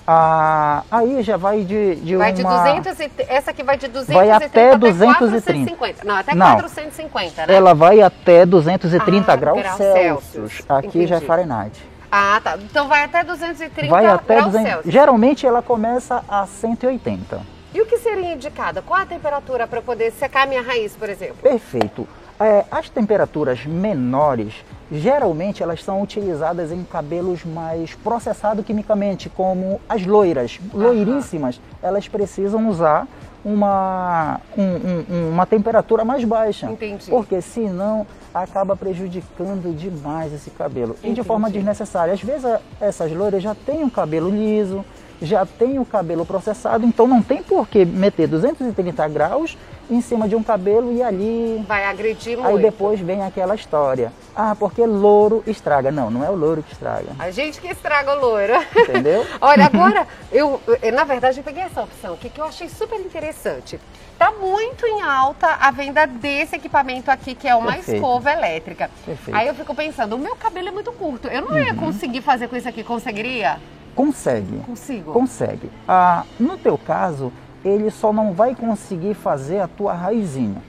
Ah, 0.06 0.84
aí 0.92 1.24
já 1.24 1.38
vai 1.38 1.64
de, 1.64 1.96
de 1.96 2.18
vai 2.18 2.34
uma... 2.34 2.74
de 2.74 2.82
200 2.84 3.00
e, 3.00 3.12
essa 3.30 3.52
aqui 3.52 3.64
vai 3.64 3.78
de 3.78 3.88
230 3.88 4.20
vai 4.20 4.46
até 4.46 4.78
230. 4.78 5.78
450. 5.78 6.04
Não, 6.06 6.16
até 6.18 6.36
Não, 6.36 6.56
450, 6.56 7.46
né? 7.46 7.54
Ela 7.54 7.74
vai 7.74 8.02
até 8.02 8.46
230 8.46 9.32
ah, 9.32 9.36
graus, 9.38 9.62
graus 9.62 9.78
Celsius. 9.78 10.24
Celsius. 10.26 10.66
Aqui 10.68 10.88
Entendi. 10.88 11.08
já 11.08 11.16
é 11.18 11.22
Fahrenheit. 11.22 11.82
Ah, 12.12 12.42
tá. 12.44 12.58
Então 12.60 12.90
vai 12.90 13.06
até 13.06 13.24
230 13.24 13.90
vai 13.90 14.06
até 14.08 14.36
graus 14.36 14.52
200... 14.52 14.72
Celsius. 14.74 14.94
Geralmente 14.94 15.48
ela 15.48 15.62
começa 15.62 16.22
a 16.28 16.46
180. 16.46 17.61
E 17.74 17.82
o 17.82 17.86
que 17.86 17.98
seria 17.98 18.34
indicado? 18.34 18.82
Qual 18.82 19.00
a 19.00 19.06
temperatura 19.06 19.66
para 19.66 19.82
poder 19.82 20.12
secar 20.12 20.44
a 20.44 20.46
minha 20.46 20.62
raiz, 20.62 20.94
por 20.96 21.10
exemplo? 21.10 21.38
Perfeito. 21.42 22.08
É, 22.40 22.66
as 22.72 22.90
temperaturas 22.90 23.66
menores, 23.66 24.56
geralmente 24.92 25.62
elas 25.62 25.84
são 25.84 26.02
utilizadas 26.02 26.72
em 26.72 26.84
cabelos 26.84 27.46
mais 27.46 27.94
processados 27.94 28.66
quimicamente, 28.66 29.30
como 29.30 29.80
as 29.88 30.06
loiras. 30.06 30.60
Loiríssimas, 30.74 31.62
elas 31.82 32.08
precisam 32.08 32.68
usar 32.68 33.08
uma, 33.46 34.40
um, 34.58 34.64
um, 34.64 35.30
uma 35.30 35.46
temperatura 35.46 36.04
mais 36.04 36.24
baixa. 36.24 36.70
Entendi. 36.70 37.10
Porque 37.10 37.42
senão 37.42 38.06
acaba 38.34 38.76
prejudicando 38.76 39.76
demais 39.76 40.34
esse 40.34 40.50
cabelo. 40.50 40.94
Entendi. 41.00 41.12
E 41.12 41.14
de 41.14 41.24
forma 41.24 41.50
desnecessária. 41.50 42.14
Às 42.14 42.22
vezes 42.22 42.44
essas 42.80 43.12
loiras 43.12 43.42
já 43.42 43.56
têm 43.56 43.84
um 43.84 43.90
cabelo 43.90 44.30
liso, 44.30 44.84
já 45.22 45.46
tem 45.46 45.78
o 45.78 45.86
cabelo 45.86 46.26
processado, 46.26 46.86
então 46.86 47.08
não 47.08 47.22
tem 47.22 47.44
por 47.44 47.68
que 47.68 47.86
meter 47.86 48.28
230 48.28 49.08
graus 49.08 49.58
em 49.90 50.02
cima 50.02 50.28
de 50.28 50.36
um 50.36 50.42
cabelo 50.42 50.92
e 50.94 51.04
ali. 51.04 51.64
Vai 51.68 51.86
agredir 51.86 52.38
muito. 52.38 52.56
Aí 52.56 52.62
depois 52.62 53.00
vem 53.00 53.22
aquela 53.24 53.54
história. 53.54 54.12
Ah, 54.34 54.56
porque 54.58 54.86
louro 54.86 55.44
estraga. 55.46 55.92
Não, 55.92 56.10
não 56.10 56.24
é 56.24 56.30
o 56.30 56.36
louro 56.36 56.64
que 56.64 56.72
estraga. 56.72 57.10
A 57.20 57.30
gente 57.30 57.60
que 57.60 57.68
estraga 57.68 58.14
o 58.14 58.20
louro. 58.20 58.54
Entendeu? 58.76 59.26
Olha, 59.42 59.66
agora, 59.66 60.08
eu, 60.32 60.62
na 60.94 61.04
verdade, 61.04 61.40
eu 61.40 61.44
peguei 61.44 61.64
essa 61.64 61.84
opção 61.84 62.14
aqui 62.14 62.30
que 62.30 62.40
eu 62.40 62.46
achei 62.46 62.70
super 62.70 63.00
interessante. 63.00 63.80
Tá 64.18 64.32
muito 64.32 64.86
em 64.86 65.02
alta 65.02 65.48
a 65.60 65.72
venda 65.72 66.06
desse 66.06 66.56
equipamento 66.56 67.12
aqui, 67.12 67.36
que 67.36 67.48
é 67.48 67.56
uma 67.56 67.74
Perfeito. 67.74 67.98
escova 67.98 68.32
elétrica. 68.32 68.90
Perfeito. 69.06 69.36
Aí 69.36 69.48
eu 69.48 69.56
fico 69.56 69.76
pensando, 69.76 70.16
o 70.16 70.20
meu 70.20 70.36
cabelo 70.36 70.70
é 70.70 70.72
muito 70.72 70.92
curto. 70.94 71.28
Eu 71.28 71.42
não 71.42 71.52
uhum. 71.52 71.64
ia 71.64 71.74
conseguir 71.74 72.22
fazer 72.22 72.48
com 72.48 72.56
isso 72.56 72.70
aqui, 72.70 72.84
conseguiria? 72.84 73.60
Consegue. 73.96 74.58
Consigo. 74.66 75.12
Consegue. 75.14 75.70
Ah, 75.88 76.24
no 76.40 76.58
teu 76.58 76.78
caso, 76.78 77.32
ele 77.64 77.90
só 77.92 78.12
não 78.12 78.34
vai 78.34 78.56
conseguir 78.56 79.14
fazer 79.14 79.60
a 79.60 79.68
tua 79.68 79.94
raizinha. 79.94 80.62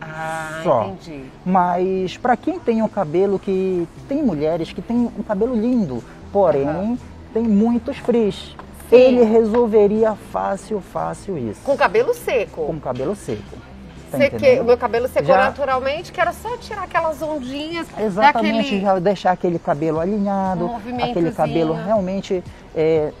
Ah, 0.00 0.60
só. 0.62 0.84
entendi. 0.84 1.24
Mas 1.44 2.16
para 2.16 2.36
quem 2.36 2.58
tem 2.58 2.82
o 2.82 2.88
cabelo 2.88 3.38
que 3.38 3.88
tem 4.08 4.22
mulheres 4.22 4.72
que 4.72 4.82
tem 4.82 4.96
um 4.96 5.22
cabelo 5.22 5.54
lindo, 5.54 6.04
porém 6.32 6.68
uhum. 6.68 6.98
tem 7.32 7.42
muitos 7.42 7.96
frizz. 7.98 8.54
Ele 8.92 9.24
resolveria 9.24 10.14
fácil, 10.30 10.80
fácil 10.80 11.36
isso. 11.36 11.60
Com 11.64 11.76
cabelo 11.76 12.14
seco. 12.14 12.66
Com 12.66 12.78
cabelo 12.78 13.16
seco. 13.16 13.66
Tá 14.10 14.18
o 14.60 14.64
meu 14.64 14.78
cabelo 14.78 15.08
secou 15.08 15.34
já... 15.34 15.44
naturalmente, 15.46 16.12
que 16.12 16.20
era 16.20 16.32
só 16.32 16.56
tirar 16.56 16.84
aquelas 16.84 17.20
ondinhas. 17.20 17.86
Exatamente, 17.98 18.56
daquele... 18.56 18.80
já 18.80 18.98
deixar 18.98 19.32
aquele 19.32 19.58
cabelo 19.58 20.00
alinhado, 20.00 20.66
um 20.66 21.04
aquele 21.04 21.32
cabelo 21.32 21.74
realmente 21.74 22.42
é, 22.76 23.12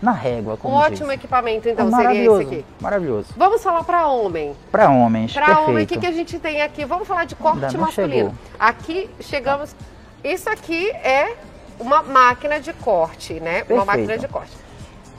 na 0.00 0.12
régua. 0.12 0.58
um 0.64 0.68
ótimo 0.68 1.08
diz. 1.08 1.16
equipamento, 1.16 1.68
então, 1.68 1.88
é 1.88 1.90
seria 1.90 2.24
esse 2.24 2.42
aqui. 2.42 2.64
Maravilhoso. 2.80 3.34
Vamos 3.36 3.62
falar 3.62 3.84
para 3.84 4.06
homem. 4.06 4.54
Para 4.70 4.88
homens. 4.90 5.32
Para 5.32 5.60
homem, 5.60 5.84
o 5.84 5.86
que, 5.86 5.98
que 5.98 6.06
a 6.06 6.12
gente 6.12 6.38
tem 6.38 6.62
aqui? 6.62 6.84
Vamos 6.84 7.06
falar 7.06 7.24
de 7.24 7.34
corte 7.34 7.76
masculino. 7.76 8.30
Chegou. 8.30 8.34
Aqui 8.58 9.10
chegamos. 9.20 9.74
Isso 10.22 10.48
aqui 10.48 10.90
é 10.90 11.36
uma 11.78 12.02
máquina 12.02 12.60
de 12.60 12.72
corte, 12.72 13.34
né? 13.34 13.64
Perfeito. 13.64 13.74
Uma 13.74 13.84
máquina 13.84 14.18
de 14.18 14.28
corte. 14.28 14.52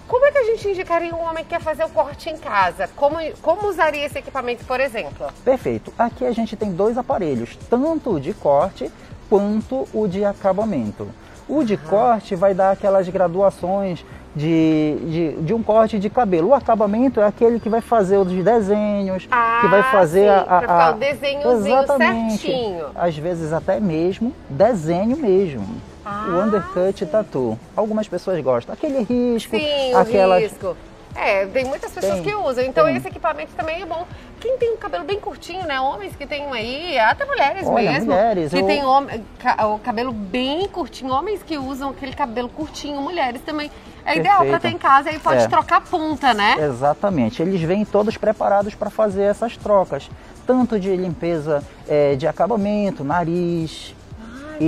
Como 0.08 0.26
é 0.26 0.32
que 0.32 0.38
a 0.40 0.44
gente 0.44 0.68
indicaria 0.68 1.16
um 1.16 1.22
homem 1.22 1.44
que 1.44 1.52
quer 1.52 1.62
fazer 1.62 1.86
o 1.86 1.90
corte 1.90 2.30
em 2.30 2.38
casa? 2.38 2.90
Como, 2.98 3.16
como 3.42 3.68
usaria 3.68 4.06
esse 4.06 4.20
equipamento, 4.20 4.66
por 4.66 4.80
exemplo? 4.80 5.28
Perfeito. 5.44 5.94
Aqui 5.98 6.26
a 6.26 6.32
gente 6.34 6.56
tem 6.58 6.72
dois 6.74 6.98
aparelhos, 6.98 7.58
tanto 7.70 8.16
o 8.16 8.20
de 8.20 8.34
corte 8.34 8.92
quanto 9.30 9.88
o 9.94 10.08
de 10.08 10.26
acabamento. 10.26 11.08
O 11.51 11.65
de 11.65 11.75
corte 11.75 12.34
vai 12.34 12.53
dar 12.53 12.72
aquelas 12.72 13.10
graduações 13.10 14.05
de, 14.34 14.96
de, 15.03 15.31
de, 15.41 15.53
um 15.53 15.62
corte 15.62 16.00
de 16.00 16.10
cabelo. 16.10 16.48
O 16.48 16.53
acabamento 16.53 17.20
é 17.20 17.25
aquele 17.25 17.60
que 17.60 17.67
vai 17.67 17.81
fazer 17.81 18.15
os 18.15 18.31
desenhos, 18.31 19.27
ah, 19.29 19.60
que 19.60 19.67
vai 19.67 19.84
fazer 19.84 20.29
sim, 20.29 20.29
a, 20.29 20.41
a, 20.43 20.88
a 20.88 20.91
o 20.91 20.93
desenhozinho 20.93 21.77
exatamente, 21.77 22.38
certinho. 22.38 22.86
Às 22.96 23.17
vezes 23.17 23.51
até 23.51 23.81
mesmo 23.81 24.34
desenho 24.50 25.17
mesmo. 25.17 25.67
Ah, 26.05 26.27
o 26.29 26.41
undercut 26.41 26.98
sim. 26.98 27.05
tatu. 27.05 27.60
Algumas 27.75 28.08
pessoas 28.08 28.41
gostam. 28.41 28.74
Aquele 28.74 29.03
risco, 29.03 29.58
sim, 29.58 29.93
aquelas. 29.93 30.43
risco. 30.43 30.77
É, 31.15 31.46
tem 31.48 31.65
muitas 31.65 31.91
pessoas 31.91 32.15
Tem, 32.15 32.24
que 32.24 32.34
usam. 32.34 32.63
Então 32.63 32.86
tem. 32.86 32.96
esse 32.96 33.08
equipamento 33.08 33.51
também 33.56 33.82
é 33.82 33.86
bom. 33.86 34.06
Quem 34.39 34.58
tem 34.58 34.74
um 34.74 34.77
cabelo 34.77 35.03
bem 35.03 35.20
curtinho, 35.20 35.65
né? 35.68 35.80
Homens 35.80 36.15
que 36.15 36.25
tem 36.25 36.46
aí, 36.51 36.98
até 36.98 37.25
mulheres 37.25 37.68
Olha, 37.68 37.91
mesmo. 37.91 38.06
mulheres, 38.12 38.51
que 38.51 38.60
eu- 38.60 38.65
tem 38.65 38.82
o 38.84 39.80
cabelo 39.84 40.12
bem 40.12 40.68
curtinho. 40.68 41.13
Homens 41.13 41.44
que 41.44 41.58
usam 41.58 41.89
aquele 41.89 42.13
cabelo 42.13 42.50
curtinho, 42.50 43.00
mulheres 43.01 43.41
também. 43.41 43.70
É 44.03 44.18
ideal 44.18 44.38
para 44.38 44.60
Perfeito. 44.60 44.62
ter 44.63 44.75
em 44.75 44.77
casa, 44.80 45.10
aí 45.12 45.20
pode 45.20 45.44
É. 45.44 45.48
trocar 45.48 45.77
a 45.77 45.82
ponta, 45.82 46.34
né? 46.34 46.56
Exatamente. 46.60 47.39
Eles 47.41 47.62
vêm 47.62 47.86
todos 47.86 48.18
preparados 48.18 48.74
para 48.74 48.89
fazer 48.89 49.24
essas 49.24 49.56
trocas, 49.58 50.10
tanto 50.48 50.80
de 50.80 50.96
limpeza 50.96 51.63
eh, 51.88 52.15
de 52.15 52.25
acabamento, 52.25 53.03
nariz, 53.03 53.94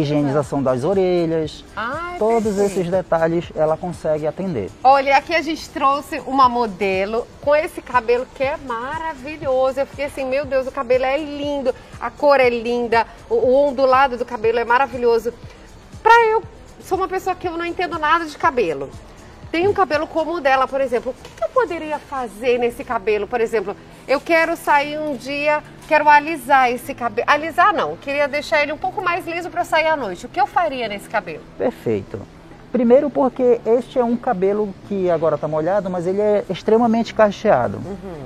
higienização 0.01 0.61
das 0.61 0.83
orelhas. 0.83 1.63
Ai, 1.75 2.17
Todos 2.17 2.55
perfeito. 2.55 2.71
esses 2.71 2.89
detalhes 2.91 3.45
ela 3.55 3.77
consegue 3.77 4.25
atender. 4.27 4.69
Olha, 4.83 5.17
aqui 5.17 5.33
a 5.33 5.41
gente 5.41 5.69
trouxe 5.69 6.19
uma 6.25 6.49
modelo 6.49 7.27
com 7.41 7.55
esse 7.55 7.81
cabelo 7.81 8.25
que 8.35 8.43
é 8.43 8.57
maravilhoso. 8.57 9.79
Eu 9.79 9.85
fiquei 9.87 10.05
assim, 10.05 10.25
meu 10.25 10.45
Deus, 10.45 10.67
o 10.67 10.71
cabelo 10.71 11.05
é 11.05 11.17
lindo, 11.17 11.73
a 11.99 12.09
cor 12.09 12.39
é 12.39 12.49
linda, 12.49 13.05
o, 13.29 13.35
o 13.35 13.67
ondulado 13.67 14.17
do 14.17 14.25
cabelo 14.25 14.59
é 14.59 14.65
maravilhoso. 14.65 15.33
Pra 16.01 16.13
eu, 16.25 16.43
sou 16.83 16.97
uma 16.97 17.07
pessoa 17.07 17.35
que 17.35 17.47
eu 17.47 17.57
não 17.57 17.65
entendo 17.65 17.97
nada 17.99 18.25
de 18.25 18.37
cabelo. 18.37 18.89
Tem 19.51 19.67
um 19.67 19.73
cabelo 19.73 20.07
como 20.07 20.33
o 20.33 20.41
dela, 20.41 20.67
por 20.67 20.81
exemplo. 20.81 21.11
O 21.11 21.23
que, 21.23 21.29
que 21.37 21.43
eu 21.43 21.49
poderia 21.49 21.99
fazer 21.99 22.57
nesse 22.57 22.83
cabelo? 22.83 23.27
Por 23.27 23.39
exemplo, 23.39 23.75
eu 24.07 24.19
quero 24.19 24.57
sair 24.57 24.97
um 24.97 25.15
dia, 25.15 25.61
quero 25.93 26.09
alisar 26.09 26.71
esse 26.71 26.91
cabelo. 26.95 27.27
Alisar 27.29 27.71
não, 27.71 27.95
queria 27.97 28.27
deixar 28.27 28.63
ele 28.63 28.73
um 28.73 28.77
pouco 28.77 28.99
mais 28.99 29.27
liso 29.27 29.51
para 29.51 29.63
sair 29.63 29.85
à 29.85 29.95
noite. 29.95 30.25
O 30.25 30.29
que 30.29 30.41
eu 30.41 30.47
faria 30.47 30.87
nesse 30.87 31.07
cabelo? 31.07 31.43
Perfeito. 31.55 32.19
Primeiro 32.71 33.11
porque 33.11 33.61
este 33.63 33.99
é 33.99 34.03
um 34.03 34.17
cabelo 34.17 34.73
que 34.87 35.11
agora 35.11 35.35
está 35.35 35.47
molhado, 35.47 35.91
mas 35.91 36.07
ele 36.07 36.19
é 36.19 36.43
extremamente 36.49 37.13
cacheado. 37.13 37.79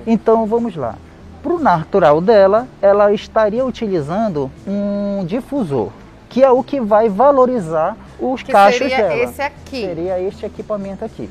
Então 0.05 0.45
vamos 0.45 0.77
lá. 0.77 0.95
Para 1.43 1.51
o 1.51 1.59
natural 1.59 2.21
dela, 2.21 2.65
ela 2.81 3.12
estaria 3.12 3.65
utilizando 3.65 4.50
um 4.65 5.25
difusor, 5.25 5.89
que 6.29 6.41
é 6.41 6.50
o 6.50 6.63
que 6.63 6.79
vai 6.79 7.09
valorizar 7.09 7.97
os 8.17 8.41
Que 8.43 8.51
cachos 8.53 8.77
seria 8.77 8.97
dela. 9.09 9.24
esse 9.24 9.41
aqui. 9.41 9.81
Seria 9.81 10.21
este 10.21 10.45
equipamento 10.45 11.03
aqui, 11.03 11.29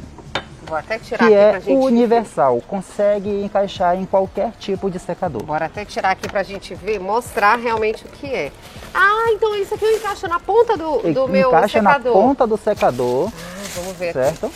Vou 0.67 0.77
até 0.77 0.99
tirar 0.99 1.19
que 1.19 1.25
aqui 1.25 1.35
é 1.35 1.51
pra 1.51 1.61
gente 1.61 1.77
o 1.77 1.81
ver. 1.81 1.87
universal, 1.87 2.61
consegue 2.67 3.31
encaixar 3.45 3.97
em 3.97 4.05
qualquer 4.05 4.53
tipo 4.59 4.91
de 4.91 4.99
secador. 4.99 5.43
Bora 5.45 5.67
até 5.67 5.85
tirar 5.85 6.11
aqui 6.11 6.29
pra 6.29 6.43
gente 6.43 6.75
ver, 6.75 6.99
mostrar 6.99 7.57
realmente 7.57 8.05
o 8.05 8.09
que 8.09 8.27
é. 8.27 8.51
Ah, 8.93 9.27
então 9.33 9.55
isso 9.55 9.75
aqui 9.75 9.85
eu 9.85 9.97
encaixo 9.97 10.27
na 10.27 10.41
ponta 10.41 10.77
do, 10.77 10.99
do 11.13 11.29
meu 11.29 11.49
Encaixa 11.51 11.79
secador. 11.79 12.15
na 12.17 12.23
ponta 12.23 12.47
do 12.47 12.57
secador, 12.57 13.29
Ah, 13.33 13.63
vamos 13.77 13.93
ver 13.97 14.09
aqui. 14.11 14.19
certo? 14.19 14.53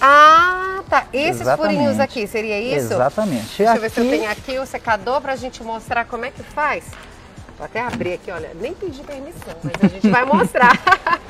Ah, 0.00 0.80
tá. 0.88 1.06
Esses 1.12 1.40
Exatamente. 1.42 1.74
furinhos 1.76 2.00
aqui, 2.00 2.26
seria 2.26 2.60
isso? 2.60 2.92
Exatamente. 2.94 3.56
Deixa 3.58 3.74
eu 3.76 3.80
ver 3.80 3.90
se 3.90 4.00
eu 4.00 4.04
Aqui- 4.06 4.18
tenho 4.18 4.30
aqui 4.30 4.58
o 4.58 4.66
secador 4.66 5.20
pra 5.20 5.34
gente 5.36 5.62
mostrar 5.62 6.04
como 6.04 6.24
é 6.24 6.30
que 6.30 6.42
faz. 6.42 6.84
Vou 7.58 7.64
até 7.64 7.80
abrir 7.80 8.12
aqui, 8.14 8.30
olha, 8.30 8.50
nem 8.60 8.72
pedi 8.72 9.02
permissão, 9.02 9.52
mas 9.64 9.72
a 9.82 9.88
gente 9.88 10.08
vai 10.08 10.24
mostrar. 10.24 10.78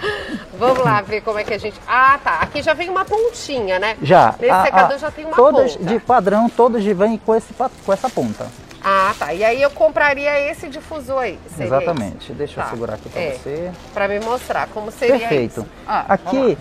Vamos 0.58 0.84
lá 0.84 1.00
ver 1.00 1.22
como 1.22 1.38
é 1.38 1.44
que 1.44 1.54
a 1.54 1.58
gente. 1.58 1.80
Ah, 1.88 2.18
tá. 2.22 2.38
Aqui 2.40 2.60
já 2.60 2.74
vem 2.74 2.90
uma 2.90 3.04
pontinha, 3.04 3.78
né? 3.78 3.96
Já. 4.02 4.34
Nesse 4.38 4.50
a- 4.52 4.62
secador 4.64 4.94
a- 4.94 4.98
já 4.98 5.10
tem 5.10 5.24
uma 5.24 5.34
todas 5.34 5.76
ponta. 5.76 5.88
de 5.94 5.98
padrão, 6.00 6.48
todos 6.50 6.84
vêm 6.84 7.16
com, 7.18 7.34
esse, 7.34 7.54
com 7.54 7.92
essa 7.92 8.10
ponta. 8.10 8.46
Ah, 8.84 9.14
tá. 9.18 9.32
E 9.32 9.42
aí 9.42 9.60
eu 9.62 9.70
compraria 9.70 10.38
esse 10.50 10.68
difusor 10.68 11.20
aí. 11.22 11.38
Exatamente. 11.58 12.32
Deixa 12.32 12.60
Tá. 12.60 12.66
eu 12.66 12.70
segurar 12.70 12.94
aqui 12.94 13.08
para 13.08 13.20
É. 13.22 13.30
você. 13.32 13.70
Pra 13.94 14.06
me 14.06 14.20
mostrar 14.20 14.68
como 14.68 14.90
seria 14.90 15.18
Perfeito. 15.18 15.66
Ah. 15.86 16.04
Aqui 16.08 16.58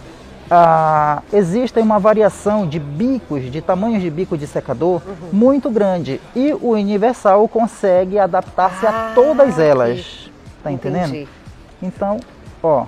ah, 0.49 1.21
existe 1.33 1.79
uma 1.79 1.99
variação 1.99 2.67
de 2.67 2.79
bicos, 2.79 3.51
de 3.51 3.61
tamanhos 3.61 4.01
de 4.01 4.09
bico 4.09 4.37
de 4.37 4.47
secador 4.47 5.01
Uhum. 5.05 5.29
muito 5.33 5.69
grande. 5.69 6.21
E 6.35 6.53
o 6.53 6.69
Universal 6.71 7.47
consegue 7.47 8.17
adaptar-se 8.19 8.85
Ah, 8.85 9.11
a 9.11 9.15
todas 9.15 9.59
elas. 9.59 9.99
ok. 9.99 10.31
Tá 10.63 10.71
entendendo? 10.71 11.09
Entendi. 11.15 11.27
Então, 11.81 12.19
ó, 12.63 12.85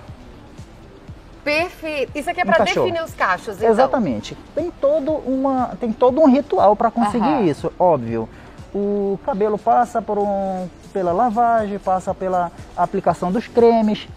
Perfeito. 1.44 2.12
Isso 2.16 2.30
aqui 2.30 2.42
é 2.42 2.46
pra 2.46 2.56
Encaixou. 2.56 2.84
definir 2.86 3.04
os 3.04 3.14
cachos, 3.14 3.58
então. 3.58 3.70
Exatamente. 3.70 4.38
Tem 4.54 4.70
todo, 4.80 5.14
uma, 5.14 5.72
tem 5.80 5.92
todo 5.92 6.22
um 6.22 6.28
ritual 6.30 6.76
para 6.76 6.92
conseguir 6.92 7.26
Aham. 7.28 7.42
isso, 7.46 7.72
óbvio. 7.80 8.28
O 8.76 9.18
cabelo 9.26 9.58
passa 9.58 10.02
por 10.02 10.20
um, 10.20 10.68
pela 10.94 11.12
lavagem, 11.12 11.80
passa 11.80 12.14
pela 12.14 12.52
aplicação 12.78 13.32
dos 13.32 13.48
cremes, 13.48 14.08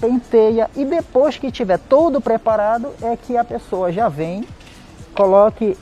penteia 0.00 0.70
e 0.74 0.84
depois 0.84 1.36
que 1.36 1.50
tiver 1.50 1.78
todo 1.78 2.20
preparado 2.20 2.88
é 3.02 3.16
que 3.16 3.36
a 3.36 3.44
pessoa 3.44 3.92
já 3.92 4.08
vem, 4.08 4.46
coloque 5.14 5.76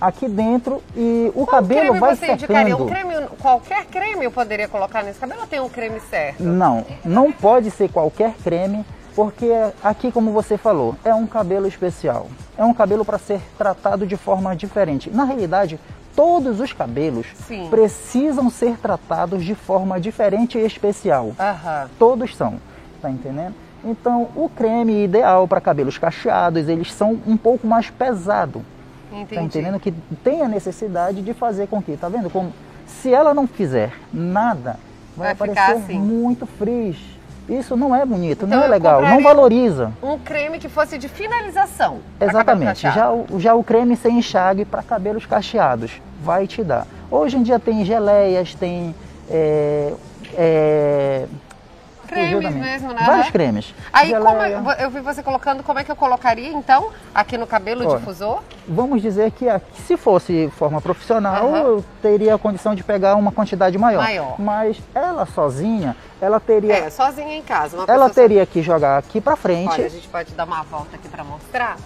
aqui 0.00 0.28
dentro 0.28 0.82
e 0.96 1.30
o 1.34 1.46
Qual 1.46 1.46
cabelo 1.46 1.80
creme 1.80 2.00
vai 2.00 2.16
você 2.16 2.32
indicaria? 2.32 2.70
secando. 2.76 2.84
Um 2.84 2.88
creme, 2.88 3.26
qualquer 3.40 3.84
creme 3.86 4.24
eu 4.24 4.30
poderia 4.30 4.68
colocar 4.68 5.02
nesse 5.02 5.18
cabelo 5.18 5.40
ou 5.42 5.46
tem 5.46 5.60
um 5.60 5.68
creme 5.68 6.00
certo? 6.00 6.42
Não, 6.42 6.84
não 7.04 7.32
pode 7.32 7.70
ser 7.70 7.90
qualquer 7.90 8.34
creme, 8.42 8.84
porque 9.14 9.50
aqui, 9.82 10.10
como 10.12 10.30
você 10.32 10.56
falou, 10.56 10.94
é 11.04 11.14
um 11.14 11.26
cabelo 11.26 11.66
especial. 11.66 12.28
É 12.56 12.64
um 12.64 12.72
cabelo 12.72 13.04
para 13.04 13.18
ser 13.18 13.40
tratado 13.58 14.06
de 14.06 14.16
forma 14.16 14.54
diferente. 14.56 15.10
Na 15.10 15.24
realidade, 15.24 15.78
todos 16.16 16.60
os 16.60 16.72
cabelos 16.72 17.26
Sim. 17.46 17.68
precisam 17.68 18.48
ser 18.48 18.78
tratados 18.78 19.44
de 19.44 19.54
forma 19.54 20.00
diferente 20.00 20.56
e 20.58 20.64
especial. 20.64 21.32
Aham. 21.38 21.90
Todos 21.98 22.34
são, 22.36 22.54
tá 23.00 23.10
entendendo? 23.10 23.54
Então, 23.84 24.28
o 24.36 24.48
creme 24.48 25.04
ideal 25.04 25.48
para 25.48 25.60
cabelos 25.60 25.96
cacheados, 25.96 26.68
eles 26.68 26.92
são 26.92 27.18
um 27.26 27.36
pouco 27.36 27.66
mais 27.66 27.88
pesado. 27.90 28.62
Entendi. 29.10 29.34
Tá 29.34 29.42
entendendo? 29.42 29.80
Que 29.80 29.92
tem 30.22 30.42
a 30.42 30.48
necessidade 30.48 31.22
de 31.22 31.34
fazer 31.34 31.66
com 31.66 31.82
que, 31.82 31.96
tá 31.96 32.08
vendo? 32.08 32.30
Como 32.30 32.52
se 32.86 33.12
ela 33.12 33.32
não 33.32 33.46
fizer 33.46 33.92
nada, 34.12 34.76
vai, 35.16 35.34
Vai 35.34 35.48
ficar 35.48 35.62
aparecer 35.64 35.84
assim. 35.84 35.98
muito 35.98 36.46
frizz. 36.46 36.98
Isso 37.48 37.76
não 37.76 37.96
é 37.96 38.06
bonito, 38.06 38.44
Então 38.44 38.58
não 38.58 38.64
é 38.64 38.68
legal, 38.68 39.02
não 39.02 39.22
valoriza. 39.22 39.92
Um 40.00 40.16
creme 40.18 40.58
que 40.60 40.68
fosse 40.68 40.96
de 40.98 41.08
finalização. 41.08 41.98
Exatamente. 42.20 42.82
Já 42.82 43.10
o, 43.10 43.40
já 43.40 43.54
o 43.54 43.64
creme 43.64 43.96
sem 43.96 44.18
enxágue 44.18 44.64
para 44.64 44.84
cabelos 44.84 45.26
cacheados 45.26 46.00
vai 46.22 46.46
te 46.46 46.62
dar. 46.62 46.86
Hoje 47.10 47.36
em 47.38 47.42
dia 47.42 47.58
tem 47.58 47.84
geleias, 47.84 48.54
tem 48.54 48.94
é, 49.28 49.92
é, 50.34 51.26
Cremes 52.10 52.54
mesmo, 52.54 52.92
né? 52.92 53.02
Vários 53.06 53.30
cremes. 53.30 53.74
Aí, 53.92 54.12
como 54.14 54.28
Geleia. 54.30 54.62
é- 54.78 54.84
eu 54.84 54.90
vi 54.90 55.00
você 55.00 55.22
colocando, 55.22 55.62
como 55.62 55.78
é 55.78 55.84
que 55.84 55.90
eu 55.92 55.96
colocaria 55.96 56.48
então 56.52 56.90
aqui 57.14 57.38
no 57.38 57.46
cabelo 57.46 57.84
o 57.84 57.88
Olha, 57.88 57.98
difusor? 57.98 58.42
Vamos 58.66 59.00
dizer 59.00 59.30
que 59.30 59.46
se 59.86 59.96
fosse 59.96 60.50
forma 60.56 60.80
profissional, 60.80 61.46
Aham. 61.48 61.58
eu 61.58 61.84
teria 62.02 62.34
a 62.34 62.38
condição 62.38 62.74
de 62.74 62.82
pegar 62.82 63.14
uma 63.16 63.30
quantidade 63.32 63.78
maior. 63.78 64.02
Maior. 64.02 64.40
Mas 64.40 64.76
ela 64.94 65.24
sozinha, 65.26 65.96
ela 66.20 66.40
teria, 66.40 66.74
É, 66.74 66.90
sozinha 66.90 67.36
em 67.36 67.42
casa. 67.42 67.84
Ela 67.86 68.10
teria 68.10 68.44
que 68.44 68.62
jogar 68.62 68.98
aqui 68.98 69.20
para 69.20 69.36
frente. 69.36 69.72
Olha, 69.72 69.86
a 69.86 69.88
gente 69.90 70.08
pode 70.08 70.32
dar 70.34 70.44
uma 70.44 70.62
volta 70.64 70.96
aqui 70.96 71.08
pra 71.08 71.22
mostrar. 71.24 71.76